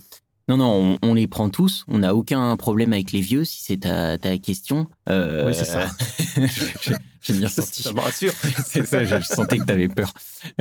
Non, 0.48 0.58
non, 0.58 0.98
on, 1.02 1.14
les 1.16 1.28
prend 1.28 1.50
tous. 1.50 1.86
On 1.88 2.00
n'a 2.00 2.14
aucun 2.14 2.56
problème 2.56 2.94
avec 2.94 3.12
les 3.12 3.22
vieux, 3.22 3.46
si 3.46 3.64
c'est 3.64 3.78
ta, 3.78 4.20
ta 4.20 4.38
question. 4.38 4.88
Euh, 5.10 5.48
oui, 5.48 5.56
c'est 5.56 5.66
ça. 5.66 5.88
J'ai 7.22 7.34
bien 7.34 7.48
senti. 7.48 7.82
Ça 7.82 7.94
me 7.94 8.00
rassure. 8.00 8.34
c'est 8.66 8.86
ça, 8.86 9.04
je 9.04 9.24
sentais 9.24 9.58
que 9.58 9.66
tu 9.66 9.72
avais 9.72 9.88
peur. 9.88 10.12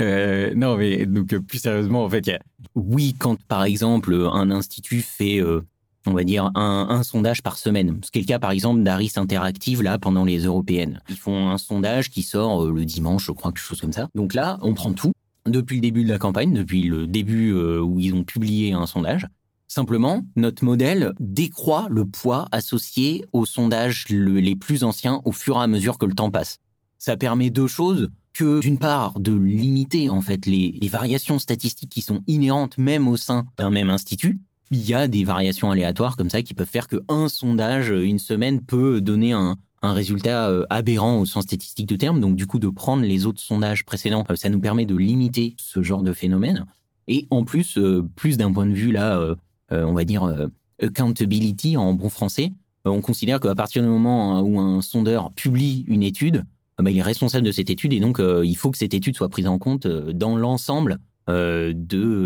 Euh, 0.01 0.53
non, 0.55 0.77
mais 0.77 1.05
donc 1.07 1.37
plus 1.39 1.59
sérieusement, 1.59 2.05
en 2.05 2.09
fait, 2.09 2.27
y 2.27 2.33
a... 2.33 2.41
oui, 2.75 3.15
quand 3.19 3.41
par 3.45 3.65
exemple 3.65 4.15
un 4.33 4.51
institut 4.51 5.03
fait, 5.03 5.41
euh, 5.41 5.61
on 6.07 6.13
va 6.13 6.25
dire, 6.25 6.51
un, 6.55 6.87
un, 6.89 7.03
sondage 7.03 7.43
par 7.43 7.59
semaine, 7.59 8.01
ce 8.05 8.11
qui 8.11 8.19
est 8.19 8.23
le 8.23 8.27
cas 8.27 8.39
par 8.39 8.51
exemple 8.51 8.83
d'Aris 8.83 9.13
Interactive, 9.17 9.83
là, 9.83 9.99
pendant 9.99 10.25
les 10.25 10.45
européennes. 10.45 11.01
Ils 11.09 11.17
font 11.17 11.51
un 11.51 11.59
sondage 11.59 12.11
qui 12.11 12.23
sort 12.23 12.67
le 12.67 12.85
dimanche, 12.85 13.27
je 13.27 13.33
crois, 13.33 13.53
quelque 13.53 13.65
chose 13.65 13.81
comme 13.81 13.93
ça. 13.93 14.09
Donc 14.15 14.35
là, 14.35 14.59
on 14.63 14.75
prend 14.75 14.93
tout. 14.93 15.13
Depuis 15.47 15.77
le 15.77 15.83
début 15.83 16.05
de 16.05 16.09
la 16.09 16.19
campagne, 16.19 16.55
depuis 16.55 16.85
le 16.85 17.07
début 17.07 17.53
où 17.53 18.01
ils 18.01 18.15
ont 18.15 18.25
publié 18.25 18.73
un 18.73 18.87
sondage, 18.87 19.27
Simplement, 19.69 20.23
notre 20.37 20.65
modèle 20.65 21.15
décroît 21.19 21.89
le 21.91 22.05
poids 22.05 22.47
associé 22.53 23.25
aux 23.33 23.47
sondages 23.47 24.07
les 24.09 24.57
plus 24.57 24.85
anciens 24.85 25.21
au 25.25 25.33
fur 25.33 25.57
et 25.57 25.63
à 25.63 25.67
mesure 25.67 25.99
que 25.99 26.07
le 26.07 26.15
temps 26.15 26.31
passe. 26.31 26.59
Ça 26.99 27.17
permet 27.17 27.51
deux 27.51 27.67
choses 27.67 28.11
que 28.33 28.61
d'une 28.61 28.79
part 28.79 29.21
de 29.21 29.33
limiter 29.33 30.11
en 30.11 30.21
fait 30.21 30.47
les, 30.47 30.79
variations 30.91 31.39
statistiques 31.39 31.91
qui 31.91 32.03
sont 32.03 32.23
inhérentes 32.27 32.79
même 32.79 33.09
au 33.09 33.17
sein 33.17 33.47
d'un 33.57 33.71
même 33.71 33.91
institut. 33.91 34.41
Il 34.71 34.83
y 34.83 34.95
a 34.95 35.09
des 35.09 35.25
variations 35.25 35.71
aléatoires 35.71 36.17
comme 36.17 36.31
ça 36.31 36.43
qui 36.43 36.55
peuvent 36.55 36.67
faire 36.67 36.89
qu'un 36.89 37.29
sondage 37.29 37.91
une 37.91 38.19
semaine 38.19 38.61
peut 38.61 39.01
donner 39.01 39.33
un, 39.33 39.57
résultat 39.83 40.49
euh, 40.49 40.65
aberrant 40.71 41.21
au 41.21 41.27
sens 41.27 41.45
statistique 41.45 41.87
de 41.87 41.97
terme. 41.97 42.19
Donc 42.19 42.37
du 42.37 42.47
coup 42.47 42.59
de 42.59 42.69
prendre 42.69 43.03
les 43.03 43.27
autres 43.27 43.43
sondages 43.43 43.85
précédents, 43.85 44.25
euh, 44.31 44.37
ça 44.37 44.49
nous 44.49 44.59
permet 44.59 44.87
de 44.87 44.97
limiter 44.97 45.57
ce 45.59 45.83
genre 45.83 46.03
de 46.03 46.15
phénomène. 46.15 46.65
Et 47.09 47.27
en 47.31 47.45
plus, 47.45 47.79
euh, 47.79 48.03
plus 48.17 48.37
d'un 48.37 48.53
point 48.53 48.67
de 48.67 48.73
vue 48.73 48.93
là 48.93 49.19
euh, 49.19 49.35
on 49.71 49.93
va 49.93 50.05
dire, 50.05 50.25
euh, 50.25 50.47
accountability 50.83 51.77
en 51.77 51.95
bon 51.95 52.09
français. 52.09 52.53
Euh, 52.87 52.91
on 52.91 53.01
considère 53.01 53.41
qu'à 53.41 53.55
partir 53.55 53.83
du 53.83 53.89
moment 53.89 54.37
hein, 54.37 54.43
où 54.43 54.59
un 54.61 54.83
sondeur 54.83 55.33
publie 55.33 55.85
une 55.89 56.03
étude, 56.03 56.45
bah, 56.79 56.91
il 56.91 56.99
est 56.99 57.03
responsable 57.03 57.47
de 57.47 57.53
cette 57.53 57.71
étude 57.71 57.93
et 57.93 58.01
donc 58.01 58.21
il 58.21 58.55
faut 58.57 58.71
que 58.73 58.79
cette 58.79 58.95
étude 58.95 59.17
soit 59.17 59.29
prise 59.29 59.47
en 59.47 59.59
compte 59.59 59.87
dans 59.87 60.37
l'ensemble 60.37 60.99
de, 61.29 61.73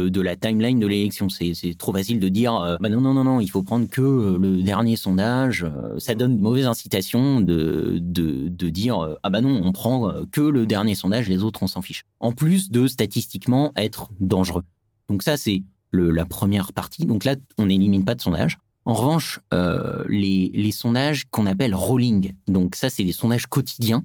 de 0.09 0.21
la 0.23 0.37
timeline 0.37 0.81
de 0.81 0.87
l'élection. 0.87 1.29
C'est 1.29 1.77
trop 1.77 1.93
facile 1.93 2.19
de 2.19 2.31
dire 2.31 2.79
bah 2.81 2.89
non, 2.89 3.03
non, 3.03 3.13
non, 3.13 3.25
non, 3.25 3.41
il 3.41 3.49
faut 3.49 3.63
prendre 3.63 3.87
que 3.87 4.39
le 4.41 4.63
dernier 4.63 4.97
sondage. 4.97 5.67
ça 5.99 6.15
donne 6.15 6.33
une 6.33 6.41
mauvaise 6.41 6.65
incitation 6.65 7.43
de, 7.43 7.99
de, 8.01 8.49
de 8.49 8.69
dire 8.71 9.19
ah 9.23 9.29
bah 9.29 9.43
non, 9.43 9.61
on 9.63 9.73
prend 9.73 10.15
que 10.33 10.41
le 10.41 10.65
dernier 10.65 10.95
sondage, 10.95 11.29
les 11.29 11.43
autres 11.43 11.63
on 11.63 11.67
s'en 11.67 11.83
fiche. 11.83 12.05
En 12.19 12.33
plus 12.33 12.71
de 12.71 12.87
statistiquement 12.87 13.73
être 13.77 14.09
dangereux. 14.19 14.65
Donc 15.11 15.23
ça, 15.23 15.37
c'est 15.37 15.63
la 15.93 16.25
première 16.25 16.73
partie. 16.73 17.07
Donc 17.07 17.25
là, 17.25 17.37
on 17.57 17.67
n'élimine 17.67 18.05
pas 18.05 18.15
de 18.15 18.21
sondage. 18.21 18.59
En 18.85 18.95
revanche, 18.95 19.41
euh, 19.53 20.05
les, 20.09 20.73
sondages 20.73 21.27
qu'on 21.31 21.45
appelle 21.45 21.75
rolling, 21.75 22.33
donc 22.47 22.75
ça, 22.75 22.89
c'est 22.89 23.05
des 23.05 23.13
sondages 23.13 23.47
quotidiens 23.47 24.03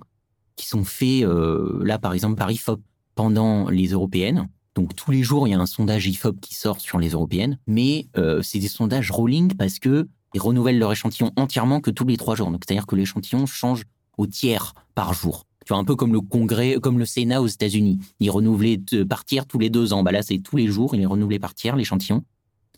qui 0.57 0.67
sont 0.67 0.83
faits, 0.83 1.23
euh, 1.23 1.79
là, 1.83 1.97
par 1.99 2.13
exemple, 2.13 2.35
par 2.35 2.51
IFOP 2.51 2.81
pendant 3.15 3.69
les 3.69 3.87
européennes. 3.87 4.49
Donc 4.75 4.95
tous 4.95 5.11
les 5.11 5.23
jours, 5.23 5.47
il 5.47 5.51
y 5.51 5.53
a 5.53 5.59
un 5.59 5.65
sondage 5.65 6.07
IFOP 6.07 6.39
qui 6.41 6.55
sort 6.55 6.81
sur 6.81 6.99
les 6.99 7.11
européennes, 7.11 7.59
mais 7.65 8.07
euh, 8.17 8.41
c'est 8.41 8.59
des 8.59 8.67
sondages 8.67 9.11
rolling 9.11 9.53
parce 9.55 9.79
que 9.79 10.09
ils 10.33 10.41
renouvellent 10.41 10.79
leur 10.79 10.91
échantillon 10.91 11.31
entièrement 11.35 11.79
que 11.79 11.91
tous 11.91 12.05
les 12.05 12.17
trois 12.17 12.35
jours. 12.35 12.51
Donc 12.51 12.63
c'est-à-dire 12.65 12.87
que 12.87 12.95
l'échantillon 12.95 13.45
change 13.45 13.83
au 14.17 14.27
tiers 14.27 14.73
par 14.95 15.13
jour. 15.13 15.45
Tu 15.65 15.69
vois, 15.69 15.77
un 15.77 15.83
peu 15.83 15.95
comme 15.95 16.13
le 16.13 16.21
Congrès, 16.21 16.77
comme 16.81 16.99
le 16.99 17.05
Sénat 17.05 17.41
aux 17.41 17.47
États-Unis. 17.47 17.99
Il 18.19 18.29
renouvelait 18.31 18.77
de 18.77 19.03
partir 19.03 19.45
tous 19.45 19.59
les 19.59 19.69
deux 19.69 19.93
ans. 19.93 20.03
Bah 20.03 20.11
là, 20.11 20.21
c'est 20.21 20.39
tous 20.39 20.57
les 20.57 20.67
jours, 20.67 20.95
il 20.95 21.01
est 21.01 21.05
renouvelé 21.05 21.39
par 21.39 21.53
tiers, 21.53 21.75
l'échantillon. 21.75 22.23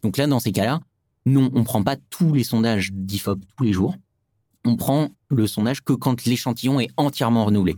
Donc 0.03 0.17
là, 0.17 0.27
dans 0.27 0.39
ces 0.39 0.51
cas-là, 0.51 0.81
non, 1.25 1.49
on 1.53 1.63
prend 1.63 1.81
pas 1.83 1.95
tous 2.09 2.33
les 2.33 2.43
sondages 2.43 2.91
d'IFOP 2.93 3.39
tous 3.57 3.63
les 3.63 3.73
jours. 3.73 3.95
On 4.63 4.75
prend 4.75 5.09
le 5.29 5.47
sondage 5.47 5.81
que 5.83 5.93
quand 5.93 6.25
l'échantillon 6.25 6.79
est 6.79 6.89
entièrement 6.97 7.45
renouvelé. 7.45 7.75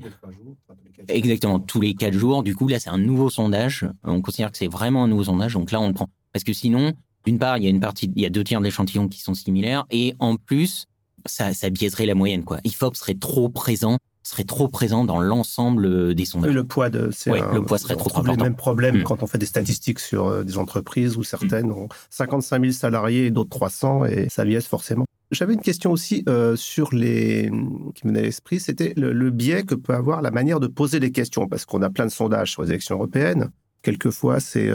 Exactement, 1.07 1.59
tous 1.59 1.79
les 1.79 1.93
quatre 1.93 2.13
jours. 2.13 2.43
Du 2.43 2.55
coup, 2.55 2.67
là, 2.67 2.79
c'est 2.79 2.89
un 2.89 2.97
nouveau 2.97 3.29
sondage. 3.29 3.87
On 4.03 4.21
considère 4.21 4.51
que 4.51 4.57
c'est 4.57 4.67
vraiment 4.67 5.05
un 5.05 5.07
nouveau 5.07 5.25
sondage. 5.25 5.53
Donc 5.53 5.71
là, 5.71 5.79
on 5.79 5.87
le 5.87 5.93
prend. 5.93 6.09
Parce 6.33 6.43
que 6.43 6.53
sinon, 6.53 6.93
d'une 7.25 7.39
part, 7.39 7.57
il 7.57 7.63
y 7.63 7.67
a 7.67 7.69
une 7.69 7.79
partie, 7.79 8.11
il 8.15 8.21
y 8.21 8.25
a 8.25 8.29
deux 8.29 8.43
tiers 8.43 8.61
d'échantillons 8.61 9.07
qui 9.07 9.21
sont 9.21 9.33
similaires. 9.33 9.85
Et 9.89 10.15
en 10.19 10.35
plus, 10.35 10.87
ça, 11.25 11.53
ça 11.53 11.69
biaiserait 11.69 12.05
la 12.05 12.15
moyenne, 12.15 12.43
quoi. 12.43 12.59
IFOP 12.63 12.95
serait 12.95 13.15
trop 13.15 13.49
présent 13.49 13.97
serait 14.27 14.43
trop 14.43 14.67
présent 14.67 15.05
dans 15.05 15.19
l'ensemble 15.19 15.86
euh, 15.86 16.13
des 16.13 16.25
sondages. 16.25 16.53
le 16.53 16.63
poids 16.63 16.89
de 16.89 17.10
c'est 17.12 17.31
le 17.31 17.62
poids 17.63 17.77
serait 17.77 17.96
trop 17.96 18.10
important. 18.10 18.36
le 18.38 18.43
même 18.43 18.55
problème 18.55 18.98
hmm. 18.98 19.03
quand 19.03 19.24
on 19.24 19.27
fait 19.27 19.38
des 19.38 19.46
statistiques 19.46 20.00
sur 20.00 20.27
euh, 20.27 20.43
des 20.43 20.57
entreprises 20.57 21.17
où 21.17 21.24
certaines 21.24 21.72
ont 21.72 21.88
55 22.10 22.62
000 22.62 22.72
salariés 22.74 23.25
et 23.27 23.31
d'autres 23.31 23.50
300 23.50 24.05
et 24.05 24.29
ça 24.29 24.43
biaise 24.43 24.65
forcément. 24.65 25.05
J'avais 25.31 25.53
une 25.53 25.62
question 25.62 25.91
aussi 25.91 26.24
euh, 26.29 26.55
sur 26.55 26.93
les 26.93 27.50
qui 27.96 28.07
me 28.07 28.12
venait 28.12 28.19
à 28.19 28.24
l'esprit, 28.24 28.60
c'était 28.60 28.93
le, 28.96 29.29
biais 29.29 29.63
que 29.63 29.75
peut 29.75 29.93
avoir 29.93 30.22
la 30.22 30.31
manière 30.31 30.60
de 30.60 30.67
poser 30.67 31.00
les 31.00 31.12
questions 31.12 31.48
parce 31.48 31.65
qu'on 31.65 31.81
a 31.81 31.89
plein 31.89 32.05
de 32.05 32.12
sondages 32.12 32.51
sur 32.51 32.63
les 32.63 32.69
élections 32.69 32.96
européennes. 32.96 33.50
Quelquefois, 33.81 34.39
c'est 34.39 34.69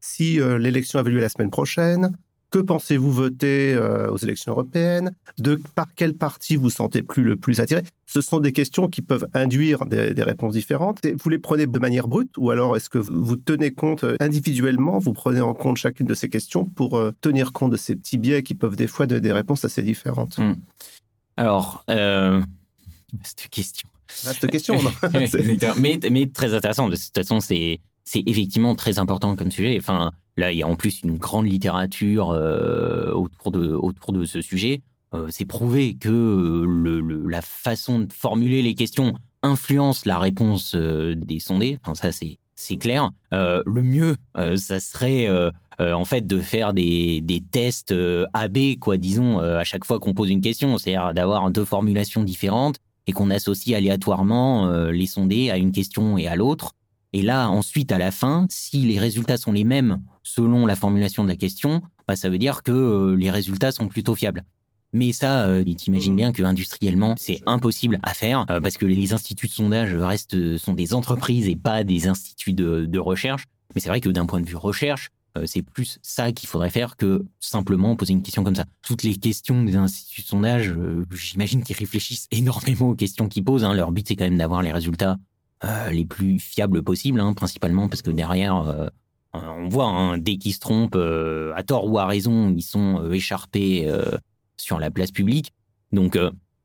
si 0.00 0.38
l'élection 0.58 0.98
avait 0.98 1.10
lieu 1.10 1.20
la 1.20 1.28
semaine 1.28 1.50
prochaine, 1.50 2.16
que 2.50 2.58
pensez-vous 2.58 3.12
voter 3.12 3.74
euh, 3.74 4.10
aux 4.10 4.16
élections 4.16 4.52
européennes? 4.52 5.12
De 5.38 5.60
par 5.74 5.86
quel 5.94 6.14
parti 6.14 6.56
vous 6.56 6.70
sentez 6.70 7.02
plus 7.02 7.22
le 7.22 7.36
plus 7.36 7.60
attiré? 7.60 7.82
Ce 8.06 8.20
sont 8.20 8.38
des 8.38 8.52
questions 8.52 8.88
qui 8.88 9.02
peuvent 9.02 9.26
induire 9.34 9.84
des, 9.84 10.12
réponses 10.22 10.54
différentes. 10.54 11.00
vous 11.04 11.28
les 11.28 11.38
prenez 11.38 11.66
de 11.66 11.78
manière 11.78 12.08
brute 12.08 12.32
ou 12.38 12.50
alors 12.50 12.76
est-ce 12.76 12.88
que 12.88 12.98
vous 12.98 13.36
tenez 13.36 13.72
compte 13.72 14.04
euh, 14.04 14.16
individuellement, 14.20 14.98
vous 14.98 15.12
prenez 15.12 15.40
en 15.40 15.54
compte 15.54 15.76
chacune 15.76 16.06
de 16.06 16.14
ces 16.14 16.28
questions 16.28 16.64
pour 16.64 16.96
euh, 16.96 17.12
tenir 17.20 17.52
compte 17.52 17.72
de 17.72 17.76
ces 17.76 17.96
petits 17.96 18.18
biais 18.18 18.42
qui 18.42 18.54
peuvent 18.54 18.76
des 18.76 18.86
fois 18.86 19.06
donner 19.06 19.20
des 19.20 19.32
réponses 19.32 19.64
assez 19.64 19.82
différentes? 19.82 20.38
Hmm. 20.38 20.54
Alors, 21.36 21.84
euh, 21.90 22.42
cette 23.22 23.48
question. 23.50 23.88
Cette 24.08 24.50
question, 24.50 24.78
mais, 25.78 25.98
mais 26.10 26.26
très 26.26 26.54
intéressant. 26.54 26.88
De 26.88 26.96
toute 26.96 27.14
façon, 27.14 27.40
c'est 27.40 27.80
effectivement 28.14 28.74
très 28.76 28.98
important 28.98 29.34
comme 29.34 29.50
sujet. 29.50 29.76
Enfin, 29.78 30.12
Là, 30.36 30.52
il 30.52 30.58
y 30.58 30.62
a 30.62 30.68
en 30.68 30.76
plus 30.76 31.02
une 31.02 31.16
grande 31.16 31.46
littérature 31.46 32.30
euh, 32.30 33.12
autour, 33.12 33.50
de, 33.52 33.72
autour 33.72 34.12
de 34.12 34.24
ce 34.24 34.42
sujet. 34.42 34.82
Euh, 35.14 35.28
c'est 35.30 35.46
prouvé 35.46 35.94
que 35.94 36.10
le, 36.10 37.00
la 37.26 37.40
façon 37.40 38.00
de 38.00 38.12
formuler 38.12 38.60
les 38.60 38.74
questions 38.74 39.14
influence 39.42 40.04
la 40.04 40.18
réponse 40.18 40.74
euh, 40.74 41.14
des 41.14 41.38
sondés. 41.38 41.78
Enfin, 41.82 41.94
ça, 41.94 42.12
c'est, 42.12 42.38
c'est 42.54 42.76
clair. 42.76 43.10
le 43.32 43.82
mieux, 43.82 44.16
ça 44.56 44.80
serait 44.80 45.28
en 45.78 46.04
fait 46.06 46.26
de 46.26 46.40
faire 46.40 46.72
des, 46.72 47.20
des 47.20 47.42
tests 47.42 47.94
AB, 48.32 48.78
quoi, 48.80 48.96
disons, 48.96 49.38
à 49.38 49.64
chaque 49.64 49.84
fois 49.84 49.98
qu'on 49.98 50.14
pose 50.14 50.30
une 50.30 50.40
question. 50.40 50.78
C'est-à-dire 50.78 51.12
d'avoir 51.12 51.50
deux 51.50 51.66
formulations 51.66 52.24
différentes 52.24 52.76
et 53.06 53.12
qu'on 53.12 53.30
associe 53.30 53.76
aléatoirement 53.76 54.70
les 54.88 55.06
sondés 55.06 55.50
à 55.50 55.58
une 55.58 55.70
question 55.70 56.16
et 56.16 56.26
à 56.28 56.34
l'autre. 56.34 56.72
Et 57.16 57.22
là, 57.22 57.48
ensuite, 57.48 57.92
à 57.92 57.98
la 57.98 58.10
fin, 58.10 58.46
si 58.50 58.80
les 58.80 58.98
résultats 58.98 59.38
sont 59.38 59.52
les 59.52 59.64
mêmes 59.64 60.02
selon 60.22 60.66
la 60.66 60.76
formulation 60.76 61.24
de 61.24 61.30
la 61.30 61.36
question, 61.36 61.80
bah, 62.06 62.14
ça 62.14 62.28
veut 62.28 62.36
dire 62.36 62.62
que 62.62 62.72
euh, 62.72 63.16
les 63.16 63.30
résultats 63.30 63.72
sont 63.72 63.88
plutôt 63.88 64.14
fiables. 64.14 64.44
Mais 64.92 65.14
ça, 65.14 65.46
euh, 65.46 65.64
t'imagines 65.64 66.14
bien 66.14 66.30
que 66.30 66.42
industriellement, 66.42 67.14
c'est 67.16 67.40
impossible 67.46 68.00
à 68.02 68.12
faire 68.12 68.44
euh, 68.50 68.60
parce 68.60 68.76
que 68.76 68.84
les 68.84 69.14
instituts 69.14 69.46
de 69.46 69.52
sondage 69.52 69.94
restent 69.94 70.58
sont 70.58 70.74
des 70.74 70.92
entreprises 70.92 71.48
et 71.48 71.56
pas 71.56 71.84
des 71.84 72.06
instituts 72.06 72.52
de, 72.52 72.98
recherche. 72.98 73.44
Mais 73.74 73.80
c'est 73.80 73.88
vrai 73.88 74.02
que 74.02 74.10
d'un 74.10 74.26
point 74.26 74.42
de 74.42 74.46
vue 74.46 74.56
recherche, 74.56 75.08
c'est 75.46 75.62
plus 75.62 75.98
ça 76.02 76.32
qu'il 76.32 76.50
faudrait 76.50 76.68
faire 76.68 76.96
que 76.96 77.24
simplement 77.40 77.96
poser 77.96 78.12
une 78.12 78.22
question 78.22 78.44
comme 78.44 78.54
ça. 78.54 78.66
Toutes 78.82 79.04
les 79.04 79.16
questions 79.16 79.64
des 79.64 79.76
instituts 79.76 80.20
de 80.20 80.26
sondage, 80.26 80.74
j'imagine 81.12 81.62
qu'ils 81.62 81.76
réfléchissent 81.76 82.26
énormément 82.30 82.90
aux 82.90 82.94
questions 82.94 83.26
qu'ils 83.28 83.44
posent. 83.44 83.64
Hein. 83.64 83.72
Leur 83.72 83.90
but, 83.90 84.06
c'est 84.06 84.16
quand 84.16 84.24
même 84.24 84.36
d'avoir 84.36 84.60
les 84.60 84.72
résultats 84.72 85.16
les 85.90 86.04
plus 86.04 86.38
fiables 86.38 86.82
possibles, 86.82 87.20
hein, 87.20 87.32
principalement 87.32 87.88
parce 87.88 88.02
que 88.02 88.10
derrière, 88.10 88.88
euh, 89.36 89.56
on 89.58 89.68
voit, 89.68 89.88
hein, 89.88 90.18
dès 90.18 90.36
qu'ils 90.36 90.54
se 90.54 90.60
trompent, 90.60 90.96
euh, 90.96 91.52
à 91.54 91.62
tort 91.62 91.86
ou 91.86 91.98
à 91.98 92.06
raison, 92.06 92.52
ils 92.54 92.62
sont 92.62 93.00
euh, 93.02 93.12
écharpés 93.12 93.90
sur 94.56 94.78
la 94.78 94.90
place 94.90 95.10
publique. 95.10 95.52
Donc, 95.92 96.18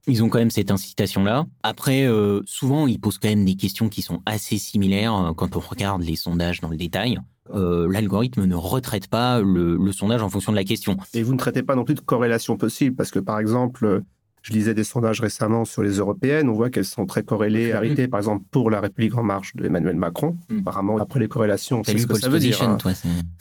ils 0.07 0.23
ont 0.23 0.29
quand 0.29 0.39
même 0.39 0.49
cette 0.49 0.71
incitation-là. 0.71 1.45
Après, 1.63 2.07
souvent, 2.45 2.87
ils 2.87 2.99
posent 2.99 3.19
quand 3.19 3.29
même 3.29 3.45
des 3.45 3.55
questions 3.55 3.89
qui 3.89 4.01
sont 4.01 4.21
assez 4.25 4.57
similaires 4.57 5.33
quand 5.37 5.55
on 5.55 5.59
regarde 5.59 6.01
les 6.01 6.15
sondages 6.15 6.61
dans 6.61 6.69
le 6.69 6.77
détail. 6.77 7.19
L'algorithme 7.53 8.45
ne 8.45 8.55
retraite 8.55 9.07
pas 9.07 9.41
le, 9.41 9.91
sondage 9.91 10.23
en 10.23 10.29
fonction 10.29 10.51
de 10.51 10.57
la 10.57 10.63
question. 10.63 10.97
Et 11.13 11.21
vous 11.21 11.33
ne 11.33 11.37
traitez 11.37 11.63
pas 11.63 11.75
non 11.75 11.83
plus 11.83 11.95
de 11.95 11.99
corrélation 11.99 12.57
possible, 12.57 12.95
parce 12.95 13.11
que 13.11 13.19
par 13.19 13.39
exemple, 13.39 14.01
je 14.41 14.53
lisais 14.53 14.73
des 14.73 14.83
sondages 14.83 15.21
récemment 15.21 15.65
sur 15.65 15.83
les 15.83 15.97
européennes. 15.97 16.49
On 16.49 16.53
voit 16.53 16.69
qu'elles 16.69 16.85
sont 16.85 17.05
très 17.05 17.23
corrélées. 17.23 17.71
Arrêtées, 17.71 18.07
par 18.07 18.19
exemple, 18.19 18.43
pour 18.51 18.69
la 18.69 18.81
République 18.81 19.15
en 19.17 19.23
marche 19.23 19.55
de 19.55 19.65
Emmanuel 19.65 19.95
Macron. 19.95 20.37
Hmm. 20.49 20.59
Apparemment, 20.59 20.97
après 20.97 21.19
les 21.19 21.27
corrélations, 21.27 21.83
c'est 21.83 21.97
ce 21.97 22.07
que 22.07 22.15
ça 22.15 22.29
veut 22.29 22.39
dire. 22.39 22.61
Hein. 22.61 22.77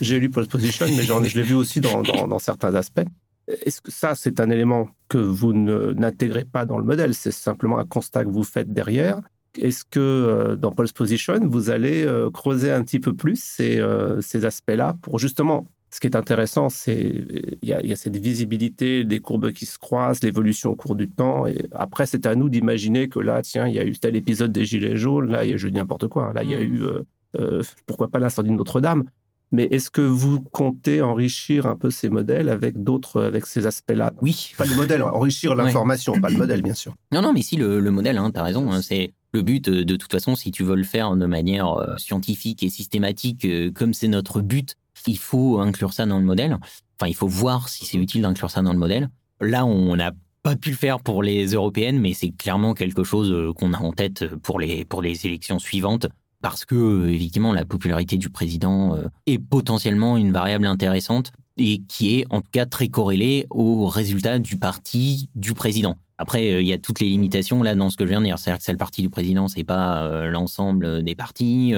J'ai 0.01 0.21
lu 0.21 0.31
Pole 0.31 0.47
Position, 0.47 0.87
mais 0.89 1.03
je 1.03 1.39
l'ai 1.39 1.45
vu 1.45 1.55
aussi 1.55 1.81
dans, 1.81 2.03
dans, 2.03 2.39
certains 2.39 2.75
aspects. 2.75 3.07
Est-ce 3.49 3.81
que 3.81 3.91
ça, 3.91 4.15
c'est 4.15 4.41
un 4.41 4.51
élément 4.51 4.89
que 5.09 5.19
vous 5.19 5.53
n'intégrez 5.53 6.45
pas 6.45 6.67
dans 6.67 6.79
le 6.79 6.85
modèle? 6.85 7.15
C'est 7.15 7.33
simplement 7.33 7.79
un 7.79 7.87
constat 7.87 8.25
que 8.25 8.31
vous 8.31 8.45
faites 8.45 8.73
derrière 8.73 9.21
est-ce 9.59 9.85
que 9.85 10.01
euh, 10.01 10.57
dans 10.57 10.73
Pole 10.73 10.93
Position, 10.93 11.41
vous 11.49 11.71
allez 11.71 12.05
euh, 12.05 12.31
creuser 12.31 12.71
un 12.71 12.83
petit 12.83 13.01
peu 13.01 13.15
plus 13.15 13.41
ces, 13.43 13.79
euh, 13.79 14.21
ces 14.21 14.45
aspects-là 14.45 14.97
pour 15.03 15.19
justement 15.19 15.67
ce 15.91 15.99
qui 15.99 16.07
est 16.07 16.15
intéressant, 16.17 16.69
c'est 16.69 17.25
il 17.63 17.69
y, 17.69 17.73
a 17.73 17.97
cette 17.97 18.17
visibilité 18.17 19.05
des 19.05 19.19
courbes 19.19 19.51
qui 19.51 19.67
se 19.67 19.77
croisent, 19.77 20.23
l'évolution 20.23 20.71
au 20.71 20.77
cours 20.77 20.95
du 20.95 21.09
temps. 21.11 21.49
Et 21.49 21.67
après, 21.73 22.07
c'est 22.07 22.27
à 22.27 22.37
nous 22.37 22.49
d'imaginer 22.49 23.09
que 23.09 23.19
là, 23.19 23.43
tiens, 23.43 23.67
il 23.67 23.75
y 23.75 23.81
a 23.81 23.85
eu 23.85 23.99
tel 23.99 24.15
épisode 24.15 24.53
des 24.53 24.65
Gilets 24.65 24.97
jaunes. 24.97 25.31
Là, 25.31 25.45
il 25.45 25.51
y 25.51 25.55
a, 25.55 25.57
je 25.57 25.67
dis 25.67 25.75
n'importe 25.75 26.07
quoi. 26.07 26.29
Hein. 26.29 26.33
Là, 26.33 26.45
il 26.45 26.51
y 26.51 26.55
a 26.55 26.61
mm. 26.61 26.63
eu, 26.63 26.83
euh, 26.85 27.03
euh, 27.41 27.63
pourquoi 27.87 28.07
pas 28.09 28.21
l'incendie 28.21 28.51
de 28.51 28.55
Notre-Dame. 28.55 29.05
Mais 29.51 29.65
est-ce 29.65 29.91
que 29.91 30.01
vous 30.01 30.41
comptez 30.41 31.03
enrichir 31.03 31.67
un 31.67 31.75
peu 31.75 31.91
ces 31.91 32.09
modèles 32.09 32.51
avec 32.51 32.81
d'autres, 32.85 33.21
avec 33.25 33.47
ces 33.47 33.67
aspects-là? 33.67 34.13
Oui. 34.23 34.53
Pas 34.57 34.67
le 34.67 34.77
modèle, 34.77 35.03
enrichir 35.03 35.57
l'information, 35.57 36.21
pas 36.21 36.31
le 36.31 36.37
modèle, 36.37 36.63
bien 36.63 36.75
sûr. 36.75 36.95
Non, 37.11 37.21
non, 37.21 37.33
mais 37.33 37.43
si, 37.43 37.57
le, 37.57 37.81
modèle, 37.91 38.17
hein, 38.17 38.31
tu 38.33 38.39
as 38.39 38.45
raison. 38.45 38.71
Hein, 38.71 38.81
c'est 38.81 39.13
le 39.33 39.43
but, 39.43 39.69
euh, 39.69 39.85
de 39.85 39.97
toute 39.97 40.13
façon, 40.13 40.37
si 40.37 40.53
tu 40.53 40.63
veux 40.63 40.77
le 40.77 40.85
faire 40.85 41.17
de 41.17 41.27
manière 41.27 41.97
scientifique 41.99 42.63
et 42.63 42.69
systématique, 42.69 43.45
comme 43.75 43.93
c'est 43.93 44.07
notre 44.07 44.41
but, 44.41 44.77
il 45.07 45.19
faut 45.19 45.61
inclure 45.61 45.93
ça 45.93 46.07
dans 46.07 46.19
le 46.19 46.25
modèle. 46.25 46.59
Enfin, 46.99 47.09
il 47.09 47.15
faut 47.15 47.29
voir 47.29 47.69
si 47.69 47.85
c'est 47.87 47.99
utile 47.99 48.23
d'inclure 48.23 48.51
ça 48.51 48.63
dans 48.63 48.73
le 48.73 48.79
modèle. 48.79 49.09
Là, 49.41 49.65
on 49.65 49.97
n'a 49.97 50.13
pas 50.43 50.57
pu 50.57 50.71
le 50.71 50.77
faire 50.77 51.01
pour 51.01 51.23
les 51.23 51.47
européennes, 51.47 51.99
mais 51.99 52.15
c'est 52.15 52.31
clairement 52.31 52.75
quelque 52.75 53.05
chose 53.05 53.31
euh, 53.31 53.53
qu'on 53.53 53.73
a 53.73 53.79
en 53.79 53.93
tête 53.93 54.27
pour 54.37 54.59
les, 54.59 54.85
pour 54.85 55.03
les 55.03 55.27
élections 55.27 55.59
suivantes, 55.59 56.07
parce 56.41 56.65
que, 56.65 56.75
euh, 56.75 57.13
évidemment, 57.13 57.53
la 57.53 57.65
popularité 57.65 58.17
du 58.17 58.31
président 58.31 58.95
euh, 58.95 59.05
est 59.27 59.39
potentiellement 59.39 60.17
une 60.17 60.33
variable 60.33 60.67
intéressante 60.67 61.33
et 61.57 61.83
qui 61.89 62.19
est 62.19 62.27
en 62.31 62.41
tout 62.41 62.51
cas 62.53 62.65
très 62.65 62.89
corrélée 62.89 63.47
aux 63.51 63.87
résultats 63.87 64.39
du 64.39 64.57
parti 64.57 65.29
du 65.35 65.53
président. 65.53 65.97
Après, 66.17 66.63
il 66.63 66.67
y 66.67 66.73
a 66.73 66.79
toutes 66.79 67.01
les 67.01 67.09
limitations 67.09 67.63
là 67.63 67.75
dans 67.75 67.91
ce 67.91 67.97
que 67.97 68.05
je 68.05 68.11
viens 68.11 68.21
de 68.21 68.27
dire. 68.27 68.39
C'est-à-dire 68.39 68.59
que 68.59 68.65
c'est 68.65 68.73
le 68.73 68.79
parti 68.79 69.03
du 69.03 69.11
président, 69.11 69.49
c'est 69.49 69.65
pas 69.65 70.27
l'ensemble 70.29 71.03
des 71.03 71.15
partis. 71.15 71.75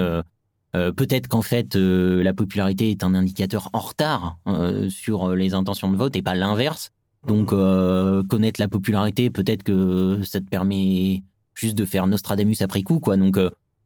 Euh, 0.75 0.93
peut-être 0.93 1.29
qu'en 1.29 1.43
fait, 1.43 1.77
euh, 1.77 2.23
la 2.23 2.33
popularité 2.33 2.91
est 2.91 3.05
un 3.05 3.15
indicateur 3.15 3.69
en 3.73 3.81
retard 3.81 4.39
euh, 4.47 4.89
sur 4.89 5.35
les 5.35 5.55
intentions 5.55 5.91
de 5.91 5.97
vote 5.97 6.17
et 6.17 6.23
pas 6.23 6.35
l'inverse. 6.35 6.91
Donc, 7.27 7.51
connaître 7.51 8.61
la 8.61 8.67
popularité, 8.67 9.31
peut-être 9.31 9.63
que 9.63 10.23
ça 10.25 10.41
te 10.41 10.47
permet 10.47 11.23
juste 11.55 11.77
de 11.77 11.85
faire 11.85 12.09
Nostradamus 12.09 12.57
après 12.63 12.83
coup, 12.83 12.99
quoi. 12.99 13.17
Donc, 13.17 13.39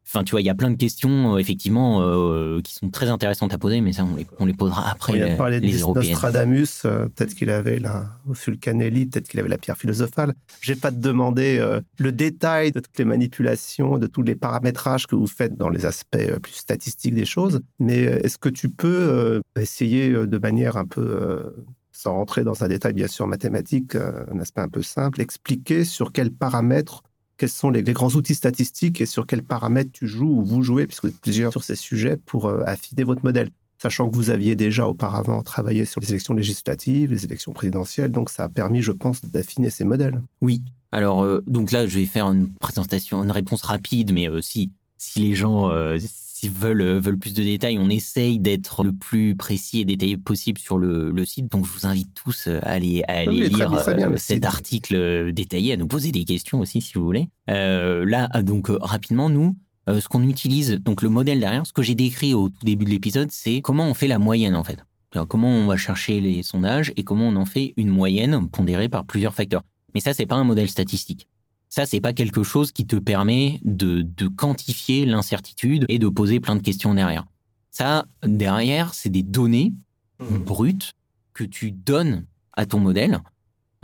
Enfin, 0.08 0.22
tu 0.22 0.30
vois, 0.30 0.40
il 0.40 0.46
y 0.46 0.50
a 0.50 0.54
plein 0.54 0.70
de 0.70 0.76
questions, 0.76 1.34
euh, 1.34 1.38
effectivement, 1.38 2.00
euh, 2.00 2.60
qui 2.62 2.74
sont 2.74 2.90
très 2.90 3.08
intéressantes 3.08 3.52
à 3.52 3.58
poser, 3.58 3.80
mais 3.80 3.92
ça, 3.92 4.06
on 4.38 4.46
les, 4.46 4.54
posera 4.54 4.88
après. 4.88 5.20
On 5.20 5.34
a 5.34 5.36
parlé 5.36 5.60
de 5.60 5.66
Nostradamus, 5.66 6.84
euh, 6.84 7.08
peut-être 7.08 7.34
qu'il 7.34 7.50
avait 7.50 7.80
la 7.80 8.06
Fulcanelli, 8.32 9.06
peut-être 9.06 9.28
qu'il 9.28 9.40
avait 9.40 9.48
la 9.48 9.58
pierre 9.58 9.76
philosophale. 9.76 10.34
Je 10.60 10.72
vais 10.72 10.78
pas 10.78 10.92
te 10.92 10.96
demander 10.96 11.60
le 11.98 12.12
détail 12.12 12.70
de 12.70 12.80
toutes 12.80 12.96
les 12.98 13.04
manipulations, 13.04 13.98
de 13.98 14.06
tous 14.06 14.22
les 14.22 14.36
paramétrages 14.36 15.06
que 15.06 15.16
vous 15.16 15.26
faites 15.26 15.56
dans 15.56 15.68
les 15.68 15.86
aspects 15.86 16.38
plus 16.40 16.52
statistiques 16.52 17.14
des 17.14 17.24
choses, 17.24 17.60
mais 17.78 17.98
est-ce 17.98 18.38
que 18.38 18.48
tu 18.48 18.68
peux 18.68 19.42
essayer 19.58 20.12
de 20.12 20.38
manière 20.38 20.76
un 20.76 20.86
peu 20.86 21.54
sans 21.92 22.14
rentrer 22.14 22.44
dans 22.44 22.62
un 22.62 22.68
détail 22.68 22.92
bien 22.92 23.06
sûr 23.06 23.26
mathématique, 23.26 23.96
un 23.96 24.38
aspect 24.38 24.60
un 24.60 24.68
peu 24.68 24.82
simple, 24.82 25.20
expliquer 25.20 25.84
sur 25.84 26.12
quels 26.12 26.32
paramètres 26.32 27.02
quels 27.36 27.48
sont 27.48 27.70
les, 27.70 27.82
grands 27.82 28.10
outils 28.10 28.34
statistiques 28.34 29.00
et 29.00 29.06
sur 29.06 29.26
quels 29.26 29.42
paramètres 29.42 29.92
tu 29.92 30.06
joues 30.06 30.40
ou 30.40 30.44
vous 30.44 30.62
jouez, 30.62 30.86
puisque 30.86 31.04
vous 31.04 31.10
êtes 31.10 31.20
plusieurs 31.20 31.52
sur 31.52 31.64
ces 31.64 31.76
sujets, 31.76 32.16
pour 32.16 32.46
euh, 32.46 32.62
affiner 32.66 33.04
votre 33.04 33.24
modèle. 33.24 33.50
Sachant 33.78 34.08
que 34.08 34.16
vous 34.16 34.30
aviez 34.30 34.56
déjà 34.56 34.88
auparavant 34.88 35.42
travaillé 35.42 35.84
sur 35.84 36.00
les 36.00 36.10
élections 36.10 36.32
législatives, 36.32 37.10
les 37.10 37.24
élections 37.24 37.52
présidentielles, 37.52 38.10
donc 38.10 38.30
ça 38.30 38.44
a 38.44 38.48
permis, 38.48 38.80
je 38.80 38.92
pense, 38.92 39.22
d'affiner 39.22 39.68
ces 39.68 39.84
modèles. 39.84 40.22
Oui, 40.40 40.62
Alors, 40.92 41.22
euh, 41.22 41.42
donc 41.46 41.72
là, 41.72 41.86
je 41.86 41.98
vais 41.98 42.06
faire 42.06 42.26
une 42.26 42.48
présentation, 42.54 43.22
une 43.22 43.30
réponse 43.30 43.62
rapide, 43.62 44.12
mais 44.14 44.30
euh, 44.30 44.40
si, 44.40 44.70
si 44.96 45.20
les 45.20 45.34
gens 45.34 45.70
euh, 45.70 45.98
s'ils 46.36 46.50
veulent, 46.50 46.82
euh, 46.82 47.00
veulent 47.00 47.18
plus 47.18 47.32
de 47.32 47.42
détails, 47.42 47.78
on 47.78 47.88
essaye 47.88 48.38
d'être 48.38 48.84
le 48.84 48.92
plus 48.92 49.34
précis 49.36 49.80
et 49.80 49.84
détaillé 49.86 50.18
possible 50.18 50.58
sur 50.58 50.76
le, 50.76 51.10
le 51.10 51.24
site. 51.24 51.50
Donc, 51.50 51.64
je 51.64 51.72
vous 51.72 51.86
invite 51.86 52.12
tous 52.14 52.46
euh, 52.46 52.58
à 52.62 52.72
aller, 52.72 53.02
à 53.08 53.20
aller 53.20 53.44
Oui, 53.44 53.50
très 53.50 53.58
lire 53.60 53.70
bien, 53.70 53.78
très 53.78 53.94
bien, 53.94 54.12
euh, 54.12 54.16
cet 54.18 54.44
article 54.44 55.32
détaillé, 55.32 55.72
à 55.72 55.76
nous 55.78 55.86
poser 55.86 56.12
des 56.12 56.24
questions 56.24 56.60
aussi, 56.60 56.82
si 56.82 56.92
vous 56.94 57.04
voulez. 57.04 57.28
Euh, 57.48 58.04
là, 58.04 58.28
euh, 58.34 58.42
donc, 58.42 58.66
rapidement, 58.68 59.30
nous, 59.30 59.56
euh, 59.88 59.98
ce 59.98 60.08
qu'on 60.08 60.28
utilise, 60.28 60.72
donc 60.72 61.00
le 61.00 61.08
modèle 61.08 61.40
derrière, 61.40 61.66
ce 61.66 61.72
que 61.72 61.82
j'ai 61.82 61.94
décrit 61.94 62.34
au 62.34 62.50
tout 62.50 62.64
début 62.66 62.84
de 62.84 62.90
l'épisode, 62.90 63.30
c'est 63.30 63.62
comment 63.62 63.88
on 63.88 63.94
fait 63.94 64.08
la 64.08 64.18
moyenne, 64.18 64.56
en 64.56 64.64
fait. 64.64 64.84
Alors, 65.12 65.26
comment 65.26 65.48
on 65.48 65.66
va 65.66 65.78
chercher 65.78 66.20
les 66.20 66.42
sondages 66.42 66.92
et 66.96 67.02
comment 67.02 67.28
on 67.28 67.36
en 67.36 67.46
fait 67.46 67.72
une 67.78 67.88
moyenne 67.88 68.46
pondérée 68.50 68.90
par 68.90 69.06
plusieurs 69.06 69.34
facteurs. 69.34 69.62
Mais 69.94 70.00
ça, 70.00 70.12
c'est 70.12 70.26
pas 70.26 70.36
un 70.36 70.44
modèle 70.44 70.68
statistique. 70.68 71.28
Ça, 71.76 71.84
c'est 71.84 72.00
pas 72.00 72.14
quelque 72.14 72.42
chose 72.42 72.72
qui 72.72 72.86
te 72.86 72.96
permet 72.96 73.60
de, 73.62 74.00
de 74.00 74.28
quantifier 74.28 75.04
l'incertitude 75.04 75.84
et 75.90 75.98
de 75.98 76.08
poser 76.08 76.40
plein 76.40 76.56
de 76.56 76.62
questions 76.62 76.94
derrière. 76.94 77.26
Ça, 77.70 78.06
derrière, 78.22 78.94
c'est 78.94 79.10
des 79.10 79.22
données 79.22 79.74
brutes 80.18 80.94
que 81.34 81.44
tu 81.44 81.72
donnes 81.72 82.24
à 82.54 82.64
ton 82.64 82.80
modèle, 82.80 83.20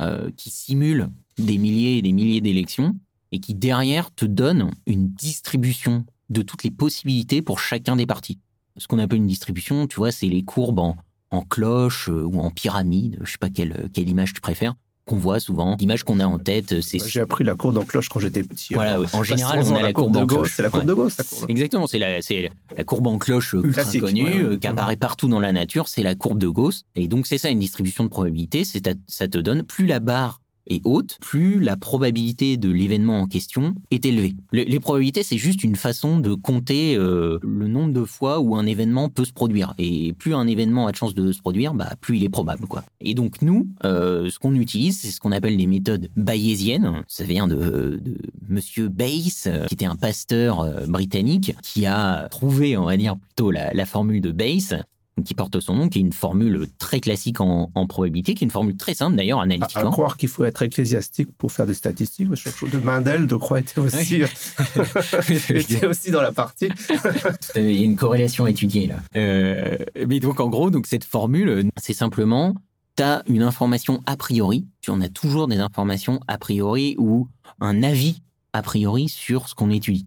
euh, 0.00 0.30
qui 0.38 0.48
simulent 0.48 1.10
des 1.36 1.58
milliers 1.58 1.98
et 1.98 2.02
des 2.02 2.12
milliers 2.12 2.40
d'élections 2.40 2.96
et 3.30 3.40
qui 3.40 3.52
derrière 3.52 4.10
te 4.10 4.24
donnent 4.24 4.70
une 4.86 5.08
distribution 5.08 6.06
de 6.30 6.40
toutes 6.40 6.64
les 6.64 6.70
possibilités 6.70 7.42
pour 7.42 7.58
chacun 7.58 7.96
des 7.96 8.06
partis. 8.06 8.38
Ce 8.78 8.86
qu'on 8.86 9.00
appelle 9.00 9.18
une 9.18 9.26
distribution, 9.26 9.86
tu 9.86 9.96
vois, 9.96 10.12
c'est 10.12 10.28
les 10.28 10.44
courbes 10.44 10.78
en, 10.78 10.96
en 11.30 11.42
cloche 11.42 12.08
euh, 12.08 12.22
ou 12.24 12.40
en 12.40 12.50
pyramide, 12.50 13.18
je 13.20 13.32
sais 13.32 13.38
pas 13.38 13.50
quelle, 13.50 13.90
quelle 13.92 14.08
image 14.08 14.32
tu 14.32 14.40
préfères, 14.40 14.76
qu'on 15.06 15.16
voit 15.16 15.40
souvent. 15.40 15.76
L'image 15.80 16.04
qu'on 16.04 16.20
a 16.20 16.26
en 16.26 16.38
tête, 16.38 16.80
c'est 16.80 16.98
J'ai 17.06 17.20
appris 17.20 17.42
la 17.44 17.54
courbe 17.54 17.76
en 17.78 17.84
cloche 17.84 18.08
quand 18.08 18.20
j'étais 18.20 18.42
petit. 18.44 18.74
voilà, 18.74 19.00
ouais. 19.00 19.06
en 19.12 19.22
général, 19.22 19.60
on 19.64 19.74
a 19.74 19.82
la 19.82 19.92
courbe, 19.92 20.16
en 20.16 20.26
cloche. 20.26 20.52
C'est 20.56 20.62
la 20.62 20.70
courbe 20.70 20.82
Ouais. 20.84 20.88
de 20.88 20.94
Gauss, 20.94 21.18
la 21.18 21.24
courbe. 21.24 21.50
Exactement, 21.50 21.86
c'est 21.86 21.98
la, 21.98 22.22
c'est 22.22 22.50
la 22.76 22.84
courbe 22.84 23.06
en 23.06 23.18
cloche 23.18 23.52
ultra 23.54 23.82
Classique, 23.82 24.00
connue, 24.02 24.24
ouais, 24.24 24.42
euh, 24.44 24.58
qui 24.58 24.66
apparaît 24.66 24.96
partout 24.96 25.28
dans 25.28 25.40
la 25.40 25.52
nature, 25.52 25.88
c'est 25.88 26.02
la 26.02 26.14
courbe 26.14 26.38
de 26.38 26.48
Gauss. 26.48 26.84
Et 26.94 27.08
donc, 27.08 27.26
c'est 27.26 27.38
ça, 27.38 27.50
une 27.50 27.58
distribution 27.60 28.04
de 28.04 28.08
probabilité, 28.10 28.64
c'est 28.64 28.82
ça 29.08 29.28
te 29.28 29.38
donne, 29.38 29.62
plus 29.64 29.86
la 29.86 29.98
barre 30.00 30.40
est 30.68 30.80
haute, 30.84 31.18
plus 31.20 31.60
la 31.60 31.76
probabilité 31.76 32.56
de 32.56 32.70
l'événement 32.70 33.20
en 33.20 33.26
question 33.26 33.74
est 33.90 34.06
élevée. 34.06 34.34
Le- 34.52 34.62
les 34.62 34.80
probabilités, 34.80 35.22
c'est 35.22 35.38
juste 35.38 35.64
une 35.64 35.76
façon 35.76 36.18
de 36.18 36.34
compter 36.34 36.96
euh, 36.96 37.38
le 37.42 37.68
nombre 37.68 37.92
de 37.92 38.04
fois 38.04 38.40
où 38.40 38.54
un 38.56 38.66
événement 38.66 39.08
peut 39.08 39.24
se 39.24 39.32
produire. 39.32 39.74
Et 39.78 40.12
plus 40.14 40.34
un 40.34 40.46
événement 40.46 40.86
a 40.86 40.92
de 40.92 40.96
chance 40.96 41.14
de 41.14 41.32
se 41.32 41.40
produire, 41.40 41.74
bah, 41.74 41.90
plus 42.00 42.16
il 42.18 42.24
est 42.24 42.28
probable. 42.28 42.66
quoi. 42.66 42.84
Et 43.00 43.14
donc, 43.14 43.42
nous, 43.42 43.68
euh, 43.84 44.30
ce 44.30 44.38
qu'on 44.38 44.54
utilise, 44.54 45.00
c'est 45.00 45.10
ce 45.10 45.20
qu'on 45.20 45.32
appelle 45.32 45.56
les 45.56 45.66
méthodes 45.66 46.10
bayésiennes. 46.16 47.02
Ça 47.08 47.24
vient 47.24 47.48
de, 47.48 48.00
de 48.02 48.16
Monsieur 48.48 48.88
Bayes, 48.88 49.32
euh, 49.46 49.66
qui 49.66 49.74
était 49.74 49.84
un 49.86 49.96
pasteur 49.96 50.86
britannique, 50.88 51.54
qui 51.62 51.86
a 51.86 52.28
trouvé, 52.30 52.76
on 52.76 52.84
va 52.84 52.96
dire, 52.96 53.16
plutôt 53.16 53.50
la 53.50 53.86
formule 53.86 54.20
de 54.20 54.30
Bayes, 54.30 54.82
qui 55.24 55.34
porte 55.34 55.60
son 55.60 55.74
nom, 55.74 55.88
qui 55.88 55.98
est 55.98 56.02
une 56.02 56.12
formule 56.12 56.66
très 56.78 57.00
classique 57.00 57.40
en, 57.40 57.70
en 57.74 57.86
probabilité, 57.86 58.34
qui 58.34 58.44
est 58.44 58.46
une 58.46 58.50
formule 58.50 58.76
très 58.76 58.94
simple 58.94 59.16
d'ailleurs 59.16 59.38
À, 59.38 59.42
à 59.42 59.44
analytiquement. 59.44 59.90
croire 59.90 60.16
qu'il 60.16 60.28
faut 60.28 60.44
être 60.44 60.62
ecclésiastique 60.62 61.28
pour 61.36 61.52
faire 61.52 61.66
des 61.66 61.74
statistiques. 61.74 62.28
Je 62.34 62.48
trouve 62.48 62.70
que 62.70 62.76
Mendel, 62.78 63.26
de 63.26 63.36
Croix, 63.36 63.60
était 63.60 63.78
aussi, 63.78 64.22
était 65.50 65.86
aussi 65.86 66.10
dans 66.10 66.22
la 66.22 66.32
partie. 66.32 66.68
Il 67.56 67.72
y 67.72 67.82
a 67.82 67.84
une 67.84 67.96
corrélation 67.96 68.46
étudiée 68.46 68.86
là. 68.86 68.96
Euh, 69.16 69.76
mais 70.06 70.18
donc 70.18 70.40
en 70.40 70.48
gros, 70.48 70.70
donc 70.70 70.86
cette 70.86 71.04
formule, 71.04 71.70
c'est 71.76 71.92
simplement, 71.92 72.54
tu 72.96 73.02
as 73.02 73.22
une 73.26 73.42
information 73.42 74.02
a 74.06 74.16
priori, 74.16 74.66
tu 74.80 74.90
en 74.90 75.00
as 75.02 75.08
toujours 75.08 75.46
des 75.46 75.58
informations 75.58 76.20
a 76.26 76.38
priori 76.38 76.96
ou 76.98 77.28
un 77.60 77.82
avis 77.82 78.22
a 78.54 78.62
priori 78.62 79.08
sur 79.08 79.48
ce 79.48 79.54
qu'on 79.54 79.70
étudie. 79.70 80.06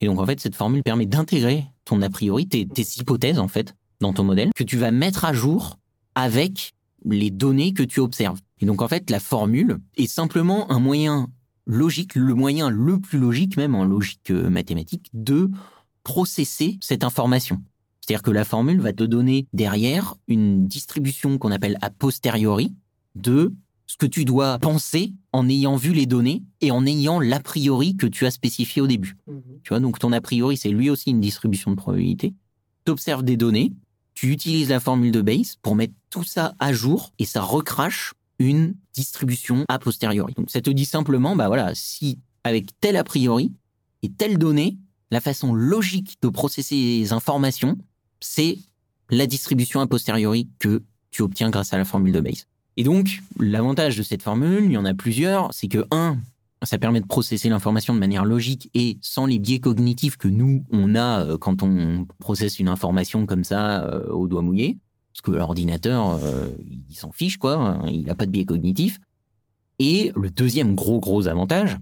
Et 0.00 0.06
donc 0.06 0.20
en 0.20 0.26
fait, 0.26 0.40
cette 0.40 0.54
formule 0.54 0.82
permet 0.82 1.06
d'intégrer 1.06 1.64
ton 1.84 2.02
a 2.02 2.10
priori, 2.10 2.46
tes, 2.46 2.66
tes 2.66 2.84
hypothèses 2.98 3.38
en 3.38 3.48
fait, 3.48 3.74
dans 4.00 4.12
ton 4.12 4.24
modèle, 4.24 4.50
que 4.54 4.64
tu 4.64 4.76
vas 4.76 4.90
mettre 4.90 5.24
à 5.24 5.32
jour 5.32 5.78
avec 6.14 6.74
les 7.04 7.30
données 7.30 7.72
que 7.72 7.82
tu 7.82 8.00
observes. 8.00 8.40
Et 8.60 8.66
donc 8.66 8.82
en 8.82 8.88
fait, 8.88 9.10
la 9.10 9.20
formule 9.20 9.78
est 9.96 10.06
simplement 10.06 10.70
un 10.70 10.78
moyen 10.78 11.28
logique, 11.66 12.14
le 12.14 12.34
moyen 12.34 12.70
le 12.70 12.98
plus 12.98 13.18
logique 13.18 13.56
même 13.56 13.74
en 13.74 13.84
logique 13.84 14.30
euh, 14.30 14.50
mathématique, 14.50 15.10
de 15.12 15.50
processer 16.02 16.78
cette 16.80 17.04
information. 17.04 17.62
C'est-à-dire 18.00 18.22
que 18.22 18.30
la 18.30 18.44
formule 18.44 18.80
va 18.80 18.94
te 18.94 19.04
donner 19.04 19.46
derrière 19.52 20.14
une 20.28 20.66
distribution 20.66 21.36
qu'on 21.36 21.52
appelle 21.52 21.76
a 21.82 21.90
posteriori 21.90 22.74
de 23.14 23.52
ce 23.86 23.96
que 23.96 24.06
tu 24.06 24.24
dois 24.24 24.58
penser 24.58 25.12
en 25.32 25.48
ayant 25.48 25.76
vu 25.76 25.92
les 25.92 26.06
données 26.06 26.42
et 26.60 26.70
en 26.70 26.86
ayant 26.86 27.20
l'a 27.20 27.40
priori 27.40 27.96
que 27.96 28.06
tu 28.06 28.26
as 28.26 28.30
spécifié 28.30 28.80
au 28.80 28.86
début. 28.86 29.16
Tu 29.62 29.68
vois, 29.68 29.80
donc 29.80 29.98
ton 29.98 30.12
a 30.12 30.20
priori, 30.20 30.56
c'est 30.56 30.70
lui 30.70 30.88
aussi 30.88 31.10
une 31.10 31.20
distribution 31.20 31.70
de 31.70 31.76
probabilité. 31.76 32.34
Tu 32.86 32.92
observes 32.92 33.22
des 33.22 33.36
données, 33.36 33.72
tu 34.18 34.32
utilises 34.32 34.70
la 34.70 34.80
formule 34.80 35.12
de 35.12 35.22
Bayes 35.22 35.46
pour 35.62 35.76
mettre 35.76 35.94
tout 36.10 36.24
ça 36.24 36.56
à 36.58 36.72
jour 36.72 37.12
et 37.20 37.24
ça 37.24 37.40
recrache 37.40 38.14
une 38.40 38.74
distribution 38.92 39.64
a 39.68 39.78
posteriori. 39.78 40.34
Donc 40.34 40.50
ça 40.50 40.60
te 40.60 40.70
dit 40.70 40.86
simplement, 40.86 41.36
bah 41.36 41.46
voilà, 41.46 41.72
si 41.76 42.18
avec 42.42 42.66
tel 42.80 42.96
a 42.96 43.04
priori 43.04 43.52
et 44.02 44.08
telle 44.10 44.36
donnée, 44.36 44.76
la 45.12 45.20
façon 45.20 45.54
logique 45.54 46.16
de 46.20 46.28
processer 46.30 46.74
les 46.74 47.12
informations, 47.12 47.78
c'est 48.18 48.58
la 49.08 49.28
distribution 49.28 49.78
a 49.78 49.86
posteriori 49.86 50.48
que 50.58 50.82
tu 51.12 51.22
obtiens 51.22 51.50
grâce 51.50 51.72
à 51.72 51.78
la 51.78 51.84
formule 51.84 52.12
de 52.12 52.20
Bayes. 52.20 52.42
Et 52.76 52.82
donc, 52.82 53.22
l'avantage 53.38 53.96
de 53.96 54.02
cette 54.02 54.22
formule, 54.22 54.64
il 54.64 54.72
y 54.72 54.76
en 54.76 54.84
a 54.84 54.94
plusieurs, 54.94 55.54
c'est 55.54 55.68
que, 55.68 55.86
un, 55.92 56.18
ça 56.62 56.78
permet 56.78 57.00
de 57.00 57.06
processer 57.06 57.48
l'information 57.48 57.94
de 57.94 57.98
manière 57.98 58.24
logique 58.24 58.70
et 58.74 58.98
sans 59.00 59.26
les 59.26 59.38
biais 59.38 59.60
cognitifs 59.60 60.16
que 60.16 60.28
nous, 60.28 60.64
on 60.70 60.94
a 60.94 61.24
euh, 61.24 61.38
quand 61.38 61.62
on 61.62 62.06
processe 62.18 62.58
une 62.58 62.68
information 62.68 63.26
comme 63.26 63.44
ça 63.44 63.84
euh, 63.84 64.08
au 64.08 64.26
doigt 64.26 64.42
mouillé. 64.42 64.78
Parce 65.12 65.22
que 65.22 65.30
l'ordinateur, 65.30 66.18
euh, 66.22 66.48
il 66.88 66.94
s'en 66.94 67.12
fiche, 67.12 67.38
quoi. 67.38 67.54
hein, 67.54 67.82
Il 67.88 68.06
n'a 68.06 68.14
pas 68.14 68.26
de 68.26 68.30
biais 68.30 68.44
cognitifs. 68.44 68.98
Et 69.78 70.12
le 70.16 70.30
deuxième 70.30 70.74
gros, 70.74 71.00
gros 71.00 71.28
avantage, 71.28 71.76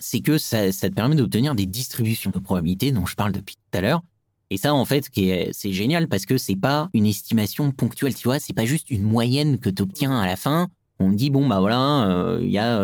c'est 0.00 0.20
que 0.20 0.38
ça, 0.38 0.70
te 0.70 0.94
permet 0.94 1.16
d'obtenir 1.16 1.54
des 1.54 1.66
distributions 1.66 2.30
de 2.30 2.38
probabilité 2.38 2.92
dont 2.92 3.06
je 3.06 3.16
parle 3.16 3.32
depuis 3.32 3.56
tout 3.56 3.78
à 3.78 3.80
l'heure. 3.80 4.02
Et 4.50 4.56
ça, 4.56 4.72
en 4.74 4.84
fait, 4.84 5.08
c'est 5.52 5.72
génial 5.72 6.08
parce 6.08 6.24
que 6.24 6.38
c'est 6.38 6.56
pas 6.56 6.88
une 6.94 7.06
estimation 7.06 7.70
ponctuelle, 7.70 8.14
tu 8.14 8.24
vois, 8.24 8.38
c'est 8.38 8.54
pas 8.54 8.64
juste 8.64 8.90
une 8.90 9.02
moyenne 9.02 9.58
que 9.58 9.68
tu 9.68 9.82
obtiens 9.82 10.18
à 10.18 10.26
la 10.26 10.36
fin. 10.36 10.68
On 11.00 11.12
dit, 11.12 11.30
bon, 11.30 11.46
bah 11.46 11.60
voilà, 11.60 12.08
euh, 12.08 12.40
il 12.42 12.50
y 12.50 12.58
a 12.58 12.80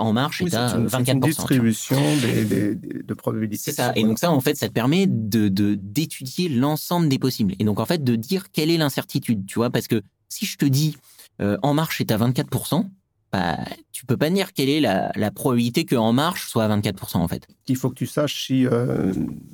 En 0.00 0.12
Marche 0.12 0.40
Oui, 0.40 0.46
est 0.48 0.50
c'est 0.50 0.56
à 0.56 0.76
une, 0.76 0.88
c'est 0.88 0.96
24%. 0.96 0.98
une 0.98 1.04
tu 1.04 1.18
vois. 1.18 1.28
distribution 1.28 1.96
des, 2.22 2.44
des- 2.44 2.74
des- 2.74 3.02
de 3.02 3.14
probabilités. 3.14 3.62
C'est 3.62 3.72
ça. 3.72 3.92
Et 3.96 4.02
donc 4.02 4.18
ça, 4.18 4.30
en 4.32 4.40
fait, 4.40 4.56
ça 4.56 4.68
te 4.68 4.72
permet 4.72 5.06
de 5.06 5.48
de- 5.48 5.76
d'étudier 5.80 6.48
l'ensemble 6.48 7.08
des 7.08 7.18
possibles. 7.18 7.54
Et 7.58 7.64
donc, 7.64 7.78
en 7.80 7.86
fait, 7.86 8.02
de 8.02 8.16
dire 8.16 8.50
quelle 8.50 8.70
est 8.70 8.78
l'incertitude, 8.78 9.46
tu 9.46 9.58
vois, 9.58 9.70
parce 9.70 9.86
que 9.88 10.02
si 10.28 10.46
je 10.46 10.56
te 10.56 10.64
dis 10.64 10.96
euh, 11.40 11.56
En 11.62 11.74
Marche 11.74 12.00
est 12.00 12.10
à 12.12 12.16
24%, 12.18 12.88
bah, 13.32 13.58
tu 13.92 14.06
peux 14.06 14.16
pas 14.16 14.28
dire 14.28 14.52
quelle 14.52 14.68
est 14.68 14.80
la, 14.80 15.12
la 15.14 15.30
probabilité 15.30 15.84
que 15.84 15.94
En 15.94 16.12
Marche 16.12 16.48
soit 16.48 16.64
à 16.64 16.76
24%, 16.76 17.18
en 17.18 17.28
fait. 17.28 17.46
Il 17.68 17.76
faut 17.76 17.88
que 17.88 17.94
tu 17.94 18.06
saches 18.06 18.46
si 18.46 18.66
euh, 18.66 19.12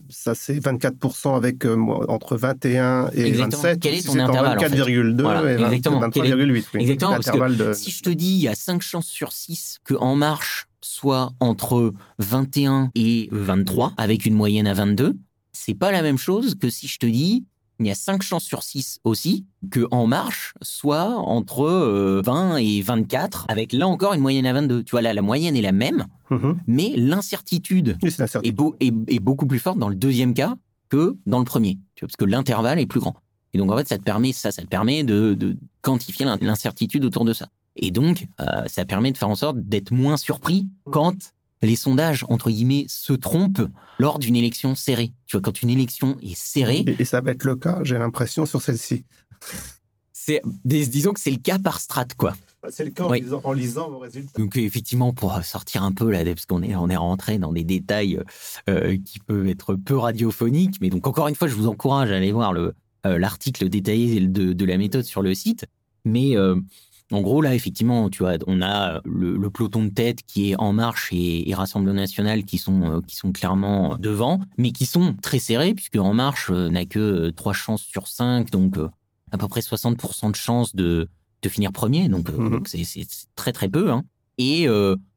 ça 0.09 0.35
c'est 0.35 0.59
24% 0.59 1.37
avec 1.37 1.67
euh, 1.67 1.77
entre 2.09 2.37
21 2.37 3.11
et 3.12 3.27
Exactement. 3.27 3.62
27. 3.62 3.81
Quel 3.81 3.95
est 3.95 4.01
si 4.01 4.07
ton 4.07 4.21
en 4.21 4.29
intervalle, 4.29 4.57
en 4.57 4.61
fait 4.61 4.69
24,2 4.69 5.21
Voilà, 5.21 5.53
et 5.53 5.57
20 5.57 5.71
exactement. 5.73 6.09
23,8. 6.09 6.65
oui. 6.75 6.81
Exactement, 6.81 7.11
parce 7.11 7.27
que 7.27 7.31
L'intervalle 7.33 7.57
de... 7.57 7.73
Si 7.75 7.91
je 7.91 8.03
te 8.03 8.11
dis 8.11 8.31
il 8.31 8.43
y 8.43 8.49
a 8.49 8.55
5 8.55 8.81
chances 8.81 9.09
sur 9.09 9.33
6 9.33 9.81
que 9.85 9.95
En 9.95 10.17
Marche 10.17 10.69
soit 10.81 11.33
entre 11.41 11.93
21 12.19 12.91
et 12.95 13.29
23, 13.33 13.93
avec 13.99 14.25
une 14.25 14.35
moyenne 14.35 14.67
à 14.67 14.75
22, 14.75 15.17
c'est 15.53 15.75
pas 15.75 15.93
la 15.93 16.01
même 16.01 16.19
chose 16.19 16.55
que 16.55 16.71
si 16.71 16.87
je 16.87 16.99
te 16.99 17.07
dis 17.07 17.45
il 17.79 17.87
y 17.87 17.91
a 17.91 17.95
5 17.95 18.23
chances 18.23 18.45
sur 18.45 18.62
6 18.62 19.01
aussi 19.05 19.45
que 19.71 19.87
En 19.91 20.07
Marche 20.07 20.55
soit 20.62 21.09
entre 21.11 21.62
euh, 21.67 22.23
20 22.25 22.57
et 22.57 22.81
24, 22.83 23.47
avec 23.49 23.73
là 23.73 23.87
encore 23.89 24.15
une 24.15 24.21
moyenne 24.21 24.47
à 24.47 24.53
22. 24.53 24.83
Tu 24.85 24.93
vois, 24.93 25.03
là, 25.03 25.12
la 25.12 25.23
moyenne 25.23 25.57
est 25.57 25.62
la 25.62 25.73
même, 25.73 26.07
Mhm. 26.31 26.59
mais 26.67 26.93
l'incertitude 26.97 27.97
Oui, 28.03 28.09
est, 28.09 28.19
l'incertitude. 28.19 28.57
beau- 28.57 28.77
est- 28.81 28.95
est 29.09 29.21
beaucoup 29.21 29.47
plus 29.47 29.59
forte 29.59 29.79
dans 29.79 29.89
le 29.89 29.95
deuxième 29.97 30.35
cas 30.35 30.55
que 30.89 31.17
dans 31.27 31.39
le 31.39 31.45
premier. 31.45 31.79
Tu 31.95 32.01
vois, 32.05 32.09
parce 32.09 32.17
que 32.17 32.25
l'intervalle 32.25 32.79
est 32.79 32.87
plus 32.87 33.01
grand. 33.01 33.17
Et 33.53 33.59
donc, 33.59 33.71
en 33.71 33.77
fait, 33.77 33.89
ça 33.89 33.99
te 33.99 34.03
permet, 34.03 34.33
ça, 34.33 34.51
ça 34.53 34.62
te 34.62 34.67
permet 34.69 35.03
de, 35.05 35.35
de 35.35 35.57
quantifier 35.83 36.25
l'in- 36.27 36.39
l'incertitude 36.41 37.05
autour 37.05 37.25
de 37.25 37.33
ça. 37.33 37.49
Et 37.77 37.91
donc, 37.91 38.27
euh, 38.41 38.45
ça 38.67 38.85
permet 38.85 39.12
de 39.12 39.19
faire 39.19 39.29
en 39.29 39.35
sorte 39.35 39.59
d'être 39.61 39.91
moins 39.93 40.17
surpris 40.17 40.67
quand 40.91 41.15
les 41.62 41.77
sondages, 41.77 42.25
entre 42.29 42.51
guillemets, 42.51 42.87
se 42.88 43.12
trompent 43.12 43.62
lors 43.99 44.19
d'une 44.19 44.37
élection 44.37 44.75
serrée. 44.75 45.12
Tu 45.27 45.37
vois, 45.37 45.40
quand 45.42 45.62
une 45.62 45.71
élection 45.71 46.16
est 46.23 46.37
serrée, 46.37 46.85
Et, 46.87 46.97
et 47.01 47.05
ça 47.05 47.21
va 47.21 47.31
être 47.33 47.45
le 47.45 47.57
cas, 47.57 47.81
j'ai 47.83 47.99
l'impression, 47.99 48.45
sur 48.47 48.61
celle-ci. 48.62 49.05
c'est, 50.12 50.42
dis- 50.64 50.88
disons 50.88 51.12
que 51.12 51.21
c'est 51.21 51.31
le 51.31 51.37
cas 51.38 51.59
par 51.59 51.81
strate, 51.81 52.14
quoi. 52.14 52.35
C'est 52.69 52.85
le 52.85 52.90
cas 52.90 53.05
en, 53.05 53.11
Oui. 53.11 53.21
lisant, 53.21 53.40
en 53.45 53.53
lisant 53.53 53.90
vos 53.90 53.99
résultats. 53.99 54.38
Donc 54.40 54.57
effectivement, 54.57 55.12
pour 55.12 55.40
sortir 55.45 55.85
un 55.85 55.92
peu 55.92 56.11
là, 56.11 56.25
parce 56.25 56.47
qu'on 56.47 56.62
est 56.62 56.75
on 56.75 56.88
est 56.88 56.97
rentré 56.97 57.38
dans 57.38 57.53
des 57.53 57.62
détails 57.62 58.19
euh, 58.69 58.97
qui 59.05 59.21
peuvent 59.21 59.47
être 59.47 59.77
peu 59.77 59.97
radiophoniques, 59.97 60.81
mais 60.81 60.90
donc 60.90 61.07
encore 61.07 61.29
une 61.29 61.37
fois, 61.37 61.47
je 61.47 61.55
vous 61.55 61.69
encourage 61.69 62.11
à 62.11 62.16
aller 62.16 62.33
voir 62.33 62.53
le 62.53 62.75
euh, 63.07 63.19
l'article 63.19 63.69
détaillé 63.69 64.21
de, 64.27 64.53
de 64.53 64.64
la 64.64 64.79
méthode 64.79 65.05
sur 65.05 65.23
le 65.23 65.33
site. 65.33 65.66
Mais 66.05 66.37
euh, 66.37 66.57
En 67.12 67.21
gros, 67.21 67.40
là, 67.40 67.55
effectivement, 67.55 68.11
tu 68.11 68.25
vois, 68.25 68.35
on 68.49 68.61
a 68.62 69.01
le, 69.05 69.49
peloton 69.51 69.85
de 69.85 69.90
tête 69.90 70.23
qui 70.27 70.51
est 70.51 70.57
En 70.57 70.73
Marche 70.73 71.11
et, 71.12 71.49
et 71.49 71.55
Rassemblement 71.55 71.95
National 71.95 72.45
qui 72.45 72.59
sont, 72.59 73.01
qui 73.07 73.14
sont 73.14 73.31
clairement 73.31 73.97
devant, 73.97 74.40
mais 74.59 74.73
qui 74.73 74.87
sont 74.87 75.14
très 75.23 75.38
serrés, 75.38 75.75
puisque 75.75 75.97
En 75.97 76.14
Marche 76.14 76.51
n'a 76.51 76.85
que 76.85 77.31
trois 77.31 77.53
chances 77.53 77.83
sur 77.83 78.09
cinq, 78.09 78.51
donc 78.51 78.77
à 79.31 79.38
peu 79.38 79.47
près 79.47 79.61
60% 79.61 80.31
de 80.31 80.37
chances 80.37 80.75
de, 80.75 81.09
de 81.42 81.49
finir 81.49 81.71
premier, 81.71 82.09
donc 82.09 82.29
mhm. 82.29 82.62
c'est 82.66 83.07
très 83.37 83.53
très 83.53 83.69
peu. 83.69 83.92
Hein. 83.92 84.05
Et 84.38 84.69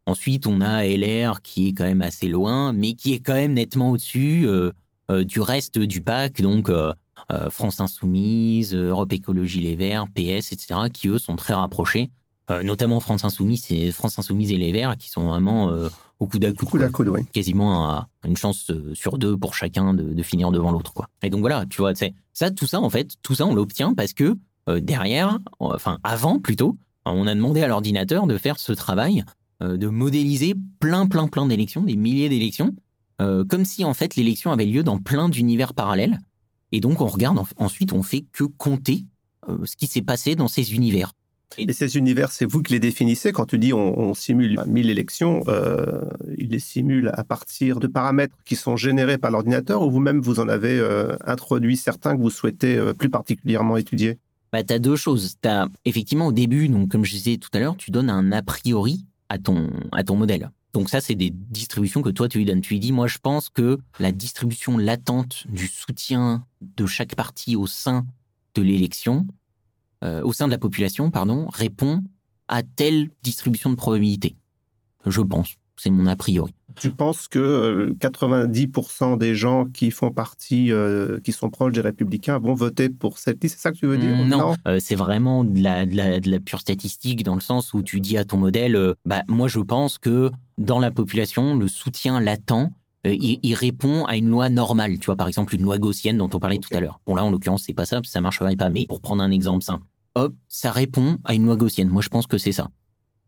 ensuite, 0.06 0.46
on 0.46 0.62
a 0.62 0.86
LR 0.86 1.42
qui 1.42 1.70
est 1.70 1.74
quand 1.74 1.86
même 1.86 2.04
assez 2.04 2.28
loin, 2.28 2.72
mais 2.72 2.94
qui 2.94 3.14
est 3.14 3.20
quand 3.20 3.34
même 3.34 3.54
nettement 3.54 3.92
au-dessus 3.92 4.48
du 5.10 5.40
reste 5.42 5.80
du 5.80 6.02
pack, 6.02 6.42
donc 6.42 6.70
euh, 7.32 7.50
France 7.50 7.80
Insoumise, 7.80 8.74
Europe 8.74 9.14
Écologie 9.14 9.60
Les 9.60 9.76
Verts, 9.76 10.08
PS, 10.08 10.52
etc., 10.52 10.90
qui 10.92 11.08
eux 11.10 11.20
sont 11.20 11.36
très 11.36 11.54
rapprochés. 11.54 12.10
Euh, 12.50 12.64
notamment 12.64 13.00
France 13.00 13.24
Insoumise, 13.24 13.68
et 13.70 13.92
France 13.92 14.18
Insoumise 14.18 14.52
et 14.52 14.58
Les 14.58 14.72
Verts, 14.72 14.98
qui 14.98 15.10
sont 15.10 15.28
vraiment 15.28 15.70
euh, 15.70 15.90
au 16.20 16.26
coup 16.26 16.40
d'à 16.40 16.52
coude, 16.52 16.90
quasiment 17.32 17.88
à 17.88 18.08
une 18.26 18.36
chance 18.36 18.72
sur 18.96 19.20
deux 19.20 19.38
pour 19.38 19.54
chacun 19.54 19.94
de, 19.94 20.24
finir 20.24 20.50
devant 20.50 20.72
l'autre, 20.72 20.92
quoi. 20.92 21.08
Et 21.22 21.30
donc 21.30 21.42
voilà, 21.42 21.66
tu 21.70 21.78
vois, 21.82 21.94
ça, 22.34 22.50
tout 22.50 22.66
ça 22.66 22.82
en 22.82 22.90
fait, 22.90 23.14
tout 23.22 23.36
ça 23.36 23.46
on 23.46 23.54
l'obtient 23.54 23.94
parce 23.94 24.14
que 24.14 24.36
derrière, 24.80 25.38
enfin 25.60 26.00
avant 26.04 26.40
plutôt, 26.40 26.78
on 27.06 27.28
a 27.28 27.36
demandé 27.36 27.62
à 27.62 27.68
l'ordinateur 27.68 28.26
de 28.26 28.38
faire 28.38 28.60
ce 28.60 28.74
travail, 28.74 29.24
de 29.62 29.88
modéliser 29.88 30.56
plein, 30.80 31.08
plein, 31.08 31.28
plein 31.28 31.46
d'élections, 31.46 31.84
des 31.84 31.96
milliers 31.96 32.30
d'élections, 32.30 32.76
comme 33.20 33.64
si 33.64 33.86
en 33.86 33.94
fait 33.94 34.16
l'élection 34.16 34.52
avait 34.52 34.66
lieu 34.66 34.84
dans 34.84 34.98
plein 34.98 35.30
d'univers 35.30 35.74
parallèles 35.74 36.20
et 36.72 36.80
donc, 36.80 37.02
on 37.02 37.08
regarde, 37.08 37.40
ensuite, 37.58 37.94
on 37.94 38.04
fait 38.04 38.26
que 38.32 38.44
compter 38.44 39.06
euh, 39.48 39.58
ce 39.66 39.76
qui 39.76 39.88
s'est 39.88 40.02
passé 40.02 40.36
dans 40.36 40.48
ces 40.48 40.74
univers. 40.74 41.14
Et 41.58 41.72
ces 41.74 41.98
univers, 41.98 42.32
c'est 42.32 42.46
vous 42.46 42.62
qui 42.62 42.74
les 42.74 42.80
définissez? 42.80 43.32
Quand 43.32 43.48
tu 43.48 43.58
dis 43.58 43.74
on, 43.74 44.14
simule 44.14 44.62
1000 44.68 44.92
élections, 44.92 45.42
euh, 45.48 46.04
il 46.38 46.50
les 46.50 46.60
simule 46.60 47.12
à 47.16 47.24
partir 47.24 47.80
de 47.80 47.88
paramètres 47.88 48.36
qui 48.46 48.56
sont 48.56 48.78
générés 48.78 49.18
par 49.18 49.32
l'ordinateur 49.32 49.82
ou 49.82 49.90
vous-même 49.90 50.22
vous 50.22 50.40
en 50.40 50.48
avez 50.48 50.78
euh, 50.78 51.16
introduit 51.26 51.76
certains 51.76 52.16
que 52.16 52.22
vous 52.22 52.30
souhaitez 52.30 52.80
plus 53.00 53.10
particulièrement 53.10 53.78
étudier? 53.78 54.20
Bah, 54.54 54.64
Tu 54.64 54.74
as 54.74 54.80
deux 54.80 54.96
choses. 54.96 55.38
As, 55.44 55.68
effectivement, 55.86 56.28
au 56.28 56.32
début, 56.32 56.70
donc, 56.70 56.90
comme 56.90 57.04
je 57.04 57.14
disais 57.14 57.38
tout 57.38 57.50
à 57.54 57.60
l'heure, 57.60 57.78
tu 57.78 57.90
donnes 57.90 58.12
un 58.12 58.32
a 58.32 58.44
priori 58.44 59.06
à 59.30 59.40
ton, 59.40 59.72
à 59.92 60.04
ton 60.04 60.16
modèle. 60.16 60.52
Donc 60.74 60.90
ça, 60.90 61.02
c'est 61.02 61.16
des 61.16 61.32
distributions 61.32 62.02
que 62.02 62.10
toi, 62.10 62.30
tu 62.30 62.38
lui 62.38 62.46
donnes. 62.46 62.62
Tu 62.62 62.74
lui 62.74 62.80
dis, 62.80 62.92
moi, 62.92 63.08
je 63.08 63.18
pense 63.18 63.50
que 63.50 63.80
la 64.00 64.12
distribution 64.12 64.78
latente 64.78 65.46
du 65.48 65.68
soutien 65.68 66.46
de 66.62 66.86
chaque 66.86 67.16
parti 67.16 67.56
au 67.56 67.66
sein 67.66 68.06
de 68.56 68.62
l'élection, 68.62 69.26
euh, 70.04 70.22
au 70.24 70.32
sein 70.32 70.46
de 70.46 70.52
la 70.52 70.58
population, 70.58 71.10
pardon, 71.10 71.48
répond 71.48 72.04
à 72.48 72.64
telle 72.64 73.10
distribution 73.24 73.70
de 73.70 73.76
probabilité. 73.76 74.36
Je 75.06 75.22
pense. 75.22 75.56
C'est 75.82 75.92
mon 75.92 76.08
a 76.08 76.18
priori. 76.18 76.54
Tu 76.76 76.92
penses 76.92 77.30
que 77.30 77.96
90% 78.02 79.14
euh, 79.14 79.16
des 79.16 79.34
gens 79.34 79.64
qui 79.66 79.92
font 79.92 80.12
partie, 80.12 80.74
euh, 80.74 81.22
qui 81.22 81.32
sont 81.32 81.50
proches 81.50 81.72
des 81.72 81.80
républicains, 81.80 82.38
vont 82.38 82.54
voter 82.54 82.90
pour 82.90 83.18
cette 83.18 83.42
liste 83.42 83.56
C'est 83.56 83.62
ça 83.62 83.72
que 83.72 83.78
tu 83.78 83.88
veux 83.88 83.98
dire? 83.98 84.26
Non, 84.26 84.56
euh, 84.68 84.80
c'est 84.82 84.96
vraiment 84.96 85.46
de 85.46 85.62
la, 85.62 85.86
de, 85.86 86.30
la, 86.30 86.40
pure 86.42 86.60
statistique 86.60 87.24
dans 87.24 87.36
le 87.36 87.40
sens 87.40 87.74
où 87.74 87.82
tu 87.82 88.02
dis 88.02 88.18
à 88.18 88.26
ton 88.26 88.36
modèle, 88.36 88.94
bah, 89.06 89.24
moi 89.30 89.48
je 89.48 89.60
pense 89.60 89.98
que 89.98 90.32
dans 90.58 90.80
la 90.80 90.92
population, 90.92 91.56
le 91.56 91.70
soutien 91.70 92.20
latent, 92.20 92.74
il, 93.06 93.54
répond 93.56 94.04
à 94.04 94.18
une 94.18 94.30
loi 94.30 94.50
normale. 94.50 95.00
Tu 95.00 95.06
vois, 95.06 95.16
par 95.16 95.30
exemple, 95.30 95.56
une 95.56 95.64
loi 95.64 95.78
gaussienne 95.78 96.18
dont 96.18 96.30
on 96.34 96.40
parlait 96.40 96.58
tout 96.58 96.76
à 96.76 96.82
l'heure. 96.82 97.00
Bon, 97.06 97.16
là, 97.16 97.24
en 97.24 97.32
l'occurrence, 97.32 97.64
c'est 97.66 97.74
pas 97.74 97.86
ça, 97.86 98.02
ça 98.04 98.20
marcherait 98.20 98.58
pas. 98.58 98.70
Mais 98.70 98.86
pour 98.86 99.00
prendre 99.00 99.24
un 99.24 99.32
exemple 99.32 99.64
simple, 99.64 99.86
hop, 100.16 100.34
ça 100.50 100.72
répond 100.72 101.18
à 101.24 101.34
une 101.34 101.46
loi 101.46 101.56
gaussienne. 101.56 101.88
Moi, 101.88 102.02
je 102.02 102.10
pense 102.10 102.28
que 102.28 102.38
c'est 102.38 102.52
ça. 102.52 102.68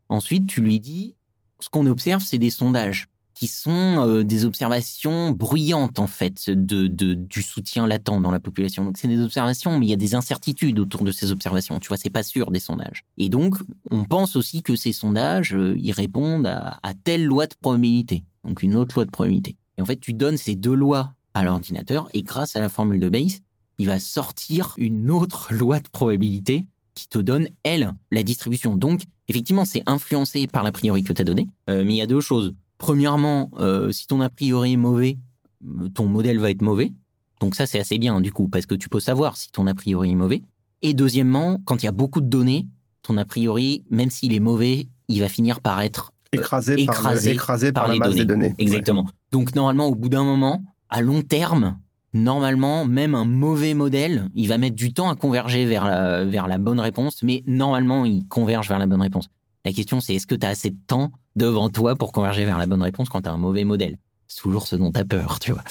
Ensuite, 0.10 0.48
tu 0.48 0.60
lui 0.60 0.82
dis, 0.82 1.16
ce 1.62 1.70
qu'on 1.70 1.86
observe, 1.86 2.24
c'est 2.24 2.38
des 2.38 2.50
sondages 2.50 3.08
qui 3.34 3.48
sont 3.48 4.08
euh, 4.08 4.24
des 4.24 4.46
observations 4.46 5.32
bruyantes 5.32 5.98
en 5.98 6.06
fait 6.06 6.50
de, 6.50 6.86
du 6.88 7.42
soutien 7.42 7.88
latent 7.88 8.22
dans 8.22 8.30
la 8.30 8.40
population. 8.40 8.86
Donc 8.86 8.98
c'est 8.98 9.08
des 9.08 9.22
observations, 9.22 9.80
mais 9.80 9.88
il 9.88 9.90
y 9.90 9.94
a 9.94 9.98
des 9.98 10.14
incertitudes 10.14 10.78
autour 10.78 11.04
de 11.04 11.12
ces 11.12 11.32
observations. 11.32 11.80
Tu 11.80 11.88
vois, 11.88 11.98
c'est 11.98 12.12
pas 12.12 12.24
sûr 12.24 12.52
des 12.52 12.60
sondages. 12.60 13.04
Et 13.18 13.30
donc 13.30 13.56
on 13.90 14.04
pense 14.04 14.36
aussi 14.36 14.62
que 14.62 14.76
ces 14.76 14.94
sondages, 14.94 15.56
euh, 15.56 15.76
répondent 15.92 16.46
à, 16.46 16.80
à, 16.84 16.94
telle 16.94 17.26
loi 17.26 17.48
de 17.48 17.56
probabilité, 17.60 18.24
donc 18.44 18.64
une 18.64 18.76
autre 18.76 18.96
loi 18.96 19.06
de 19.06 19.12
probabilité. 19.12 19.58
Et 19.78 19.82
en 19.82 19.86
fait, 19.86 20.00
tu 20.00 20.14
donnes 20.14 20.38
ces 20.38 20.56
deux 20.56 20.76
lois 20.76 21.14
à 21.34 21.44
l'ordinateur 21.44 22.10
et 22.14 22.22
grâce 22.24 22.56
à 22.56 22.60
la 22.60 22.70
formule 22.70 23.00
de 23.00 23.10
Bayes, 23.10 23.40
il 23.78 23.88
va 23.88 24.00
sortir 24.00 24.76
une 24.78 25.10
autre 25.10 25.52
loi 25.54 25.80
de 25.80 25.90
probabilité 25.90 26.66
qui 26.96 27.08
te 27.08 27.18
donne, 27.18 27.48
elle, 27.64 27.94
la 28.12 28.24
distribution. 28.24 28.76
Donc, 28.76 29.02
effectivement, 29.28 29.66
c'est 29.66 29.84
influencé 29.86 30.48
par 30.48 30.64
l'a 30.64 30.72
priori 30.72 31.04
que 31.04 31.14
tu 31.14 31.22
as 31.22 31.26
donné. 31.26 31.48
Euh, 31.70 31.84
mais 31.86 31.94
il 31.94 31.98
y 31.98 32.02
a 32.02 32.08
deux 32.08 32.22
choses. 32.22 32.54
Premièrement, 32.78 33.52
euh, 33.60 33.92
si 33.92 34.08
ton 34.08 34.22
a 34.22 34.30
priori 34.30 34.74
est 34.74 34.78
mauvais, 34.78 35.18
euh, 35.66 35.90
ton 35.90 36.06
modèle 36.08 36.40
va 36.40 36.50
être 36.50 36.62
mauvais. 36.62 36.92
Donc 37.40 37.56
ça, 37.56 37.66
c'est 37.66 37.80
assez 37.80 37.98
bien 37.98 38.22
du 38.22 38.32
coup, 38.32 38.48
parce 38.48 38.66
que 38.66 38.76
tu 38.76 38.90
peux 38.90 39.00
savoir 39.00 39.38
si 39.38 39.52
ton 39.52 39.68
a 39.68 39.74
priori 39.74 40.12
est 40.12 40.16
mauvais. 40.16 40.42
Et 40.82 40.94
deuxièmement, 40.94 41.60
quand 41.66 41.82
il 41.82 41.86
y 41.86 41.90
a 41.90 41.94
beaucoup 41.94 42.22
de 42.22 42.28
données, 42.28 42.68
ton 43.04 43.18
a 43.18 43.26
priori, 43.26 43.84
même 43.90 44.10
s'il 44.10 44.34
est 44.34 44.40
mauvais, 44.40 44.88
il 45.08 45.20
va 45.20 45.30
finir 45.30 45.62
par 45.62 45.82
être 45.82 46.14
écrasé, 46.32 46.80
écrasé, 46.80 47.72
par, 47.72 47.88
les 47.92 48.00
données. 48.00 48.26
données. 48.26 48.56
Exactement. 48.58 49.08
Donc 49.32 49.56
normalement, 49.56 49.88
au 49.88 49.96
bout 49.96 50.10
d'un 50.10 50.24
moment, 50.24 50.64
à 50.90 51.02
long 51.02 51.22
terme, 51.22 51.78
normalement, 52.14 52.86
même 52.86 53.16
un 53.16 53.26
mauvais 53.26 53.74
modèle, 53.74 54.28
il 54.36 54.48
va 54.48 54.58
mettre 54.58 54.76
du 54.76 54.94
temps 54.94 55.10
à 55.10 55.16
converger 55.16 55.66
vers 55.66 55.86
la, 55.86 56.58
bonne 56.58 56.80
réponse, 56.80 57.24
mais 57.24 57.44
normalement, 57.48 58.06
il 58.06 58.28
converge 58.28 58.68
vers 58.68 58.80
la 58.80 58.88
bonne 58.88 59.02
réponse. 59.02 59.28
La 59.66 59.72
question, 59.74 60.00
c'est 60.02 60.16
est-ce 60.16 60.28
que 60.28 60.36
tu 60.36 60.46
as 60.46 60.50
assez 60.50 60.72
de 60.72 60.80
temps 60.88 61.12
devant 61.36 61.70
toi 61.70 61.96
pour 61.96 62.12
converger 62.12 62.46
vers 62.46 62.58
la 62.58 62.66
bonne 62.66 62.82
réponse 62.82 63.10
quand 63.10 63.22
tu 63.22 63.30
as 63.30 63.32
un 63.32 63.38
mauvais 63.38 63.64
modèle? 63.64 63.98
C'est 64.28 64.42
toujours 64.42 64.68
ce 64.68 64.76
dont 64.76 64.92
tu 64.92 65.00
as 65.00 65.06
peur, 65.06 65.40
tu 65.40 65.52
vois. 65.52 65.64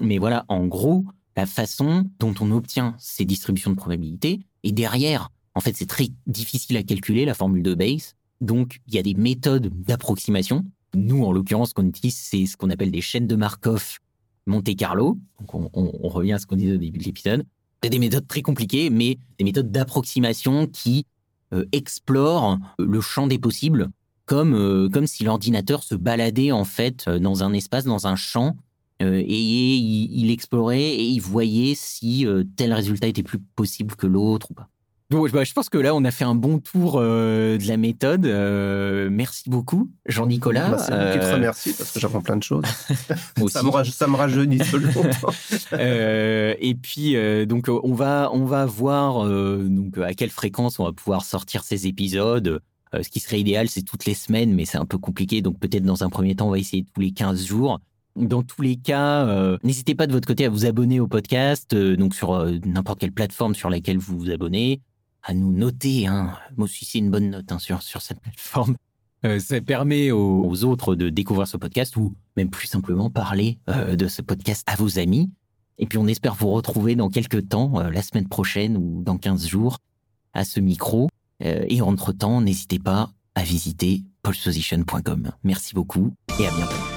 Mais 0.00 0.18
voilà, 0.18 0.44
en 0.48 0.66
gros, 0.66 1.04
la 1.36 1.46
façon 1.46 2.04
dont 2.18 2.34
on 2.40 2.50
obtient 2.52 2.94
ces 2.98 3.24
distributions 3.24 3.70
de 3.70 3.76
probabilité, 3.76 4.40
et 4.62 4.72
derrière, 4.72 5.30
en 5.54 5.60
fait, 5.60 5.76
c'est 5.76 5.86
très 5.86 6.08
difficile 6.26 6.76
à 6.76 6.82
calculer, 6.82 7.24
la 7.24 7.34
formule 7.34 7.62
de 7.62 7.74
Bayes. 7.74 8.14
Donc, 8.40 8.80
il 8.88 8.94
y 8.94 8.98
a 8.98 9.02
des 9.02 9.14
méthodes 9.14 9.68
d'approximation. 9.82 10.64
Nous, 10.94 11.24
en 11.24 11.32
l'occurrence, 11.32 11.70
ce 11.70 11.74
qu'on 11.74 11.86
utilise, 11.86 12.16
c'est 12.16 12.46
ce 12.46 12.56
qu'on 12.56 12.70
appelle 12.70 12.90
des 12.90 13.00
chaînes 13.00 13.26
de 13.26 13.36
Markov 13.36 13.98
Monte 14.46 14.76
Carlo. 14.76 15.18
Donc 15.40 15.54
on, 15.74 16.08
revient 16.08 16.34
à 16.34 16.38
ce 16.38 16.46
qu'on 16.46 16.56
disait 16.56 16.74
au 16.74 16.78
début 16.78 16.98
de 16.98 17.04
l'épisode. 17.04 17.44
Des 17.82 17.98
méthodes 17.98 18.26
très 18.26 18.40
compliquées, 18.40 18.88
mais 18.88 19.18
des 19.38 19.44
méthodes 19.44 19.70
d'approximation 19.70 20.66
qui 20.66 21.04
euh, 21.52 21.66
explorent 21.72 22.58
le 22.78 23.00
champ 23.02 23.26
des 23.26 23.38
possibles, 23.38 23.90
comme, 24.24 24.54
euh, 24.54 24.88
comme 24.88 25.06
si 25.06 25.22
l'ordinateur 25.22 25.82
se 25.82 25.94
baladait 25.94 26.50
en 26.50 26.64
fait 26.64 27.04
euh, 27.08 27.18
dans 27.18 27.44
un 27.44 27.52
espace, 27.52 27.84
dans 27.84 28.06
un 28.06 28.16
champ, 28.16 28.56
et 29.00 29.76
il, 29.76 30.30
explorait 30.30 30.80
et 30.80 31.02
il 31.02 31.20
voyait 31.20 31.74
si 31.74 32.24
tel 32.56 32.72
résultat 32.72 33.08
était 33.08 33.24
plus 33.24 33.40
possible 33.40 33.96
que 33.96 34.06
l'autre 34.06 34.52
ou 34.52 34.54
pas. 34.54 34.70
Donc, 35.10 35.30
bah, 35.32 35.44
je 35.44 35.52
pense 35.52 35.68
que 35.68 35.76
là, 35.76 35.94
on 35.94 36.02
a 36.04 36.10
fait 36.10 36.24
un 36.24 36.34
bon 36.34 36.58
tour 36.58 36.94
euh, 36.96 37.58
de 37.58 37.68
la 37.68 37.76
méthode. 37.76 38.24
Euh, 38.24 39.08
merci 39.10 39.50
beaucoup, 39.50 39.90
Jean-Nicolas. 40.06 40.70
Bah, 40.70 40.78
c'est 40.78 41.12
qui 41.12 41.18
te 41.18 41.24
euh, 41.24 41.34
remercie 41.34 41.74
parce 41.76 41.92
que 41.92 42.00
j'apprends 42.00 42.22
plein 42.22 42.38
de 42.38 42.42
choses. 42.42 42.64
ça, 43.48 43.62
me 43.62 43.84
ça 43.84 44.06
me 44.06 44.16
rajeunit 44.16 44.60
et 45.78 46.74
puis, 46.74 47.16
donc, 47.46 47.68
on 47.68 47.94
va, 47.94 48.30
on 48.32 48.44
va 48.46 48.64
voir 48.64 49.28
donc, 49.28 49.98
à 49.98 50.14
quelle 50.14 50.30
fréquence 50.30 50.78
on 50.78 50.84
va 50.84 50.92
pouvoir 50.92 51.24
sortir 51.24 51.64
ces 51.64 51.86
épisodes. 51.86 52.60
ce 52.94 53.08
qui 53.10 53.20
serait 53.20 53.40
idéal, 53.40 53.68
c'est 53.68 53.82
toutes 53.82 54.06
les 54.06 54.14
semaines, 54.14 54.54
mais 54.54 54.64
c'est 54.64 54.78
un 54.78 54.86
peu 54.86 54.96
compliqué. 54.96 55.42
Donc, 55.42 55.58
peut-être 55.58 55.84
dans 55.84 56.02
un 56.02 56.08
premier 56.08 56.34
temps, 56.34 56.48
on 56.48 56.52
va 56.52 56.58
essayer 56.58 56.86
tous 56.94 57.00
les 57.00 57.12
15 57.12 57.44
jours. 57.44 57.78
Dans 58.16 58.42
tous 58.42 58.62
les 58.62 58.76
cas, 58.76 59.58
n'hésitez 59.64 59.94
pas 59.94 60.06
de 60.06 60.12
votre 60.12 60.26
côté 60.26 60.46
à 60.46 60.48
vous 60.48 60.64
abonner 60.64 60.98
au 60.98 61.08
podcast, 61.08 61.74
donc 61.74 62.14
sur 62.14 62.42
n'importe 62.64 63.00
quelle 63.00 63.12
plateforme 63.12 63.54
sur 63.54 63.68
laquelle 63.68 63.98
vous 63.98 64.18
vous 64.18 64.30
abonnez 64.30 64.80
à 65.24 65.34
nous 65.34 65.52
noter. 65.52 66.06
Hein. 66.06 66.36
Moi 66.56 66.66
aussi, 66.66 66.84
c'est 66.84 66.98
une 66.98 67.10
bonne 67.10 67.30
note 67.30 67.50
hein, 67.50 67.58
sur, 67.58 67.82
sur 67.82 68.02
cette 68.02 68.20
plateforme. 68.20 68.76
Euh, 69.24 69.38
ça 69.40 69.60
permet 69.60 70.10
aux, 70.10 70.64
autres 70.64 70.94
de 70.94 71.08
découvrir 71.08 71.48
ce 71.48 71.56
podcast 71.56 71.96
ou 71.96 72.14
même 72.36 72.50
plus 72.50 72.66
simplement 72.66 73.10
parler 73.10 73.58
euh, 73.70 73.96
de 73.96 74.06
ce 74.06 74.22
podcast 74.22 74.64
à 74.66 74.76
vos 74.76 74.98
amis. 74.98 75.30
Et 75.78 75.86
puis 75.86 75.98
on 75.98 76.06
espère 76.06 76.34
vous 76.34 76.50
retrouver 76.50 76.94
dans 76.94 77.08
quelques 77.08 77.48
temps, 77.48 77.80
euh, 77.80 77.90
la 77.90 78.02
semaine 78.02 78.28
prochaine 78.28 78.76
ou 78.76 79.02
dans 79.02 79.16
15 79.16 79.46
jours, 79.46 79.78
à 80.34 80.44
ce 80.44 80.60
micro. 80.60 81.08
et 81.40 81.80
entre-temps, 81.80 82.40
n'hésitez 82.40 82.78
pas 82.78 83.10
à 83.34 83.42
visiter 83.42 84.02
polsposition.com. 84.22 85.30
Merci 85.42 85.74
beaucoup 85.74 86.12
et 86.38 86.46
à 86.46 86.50
bientôt. 86.50 86.93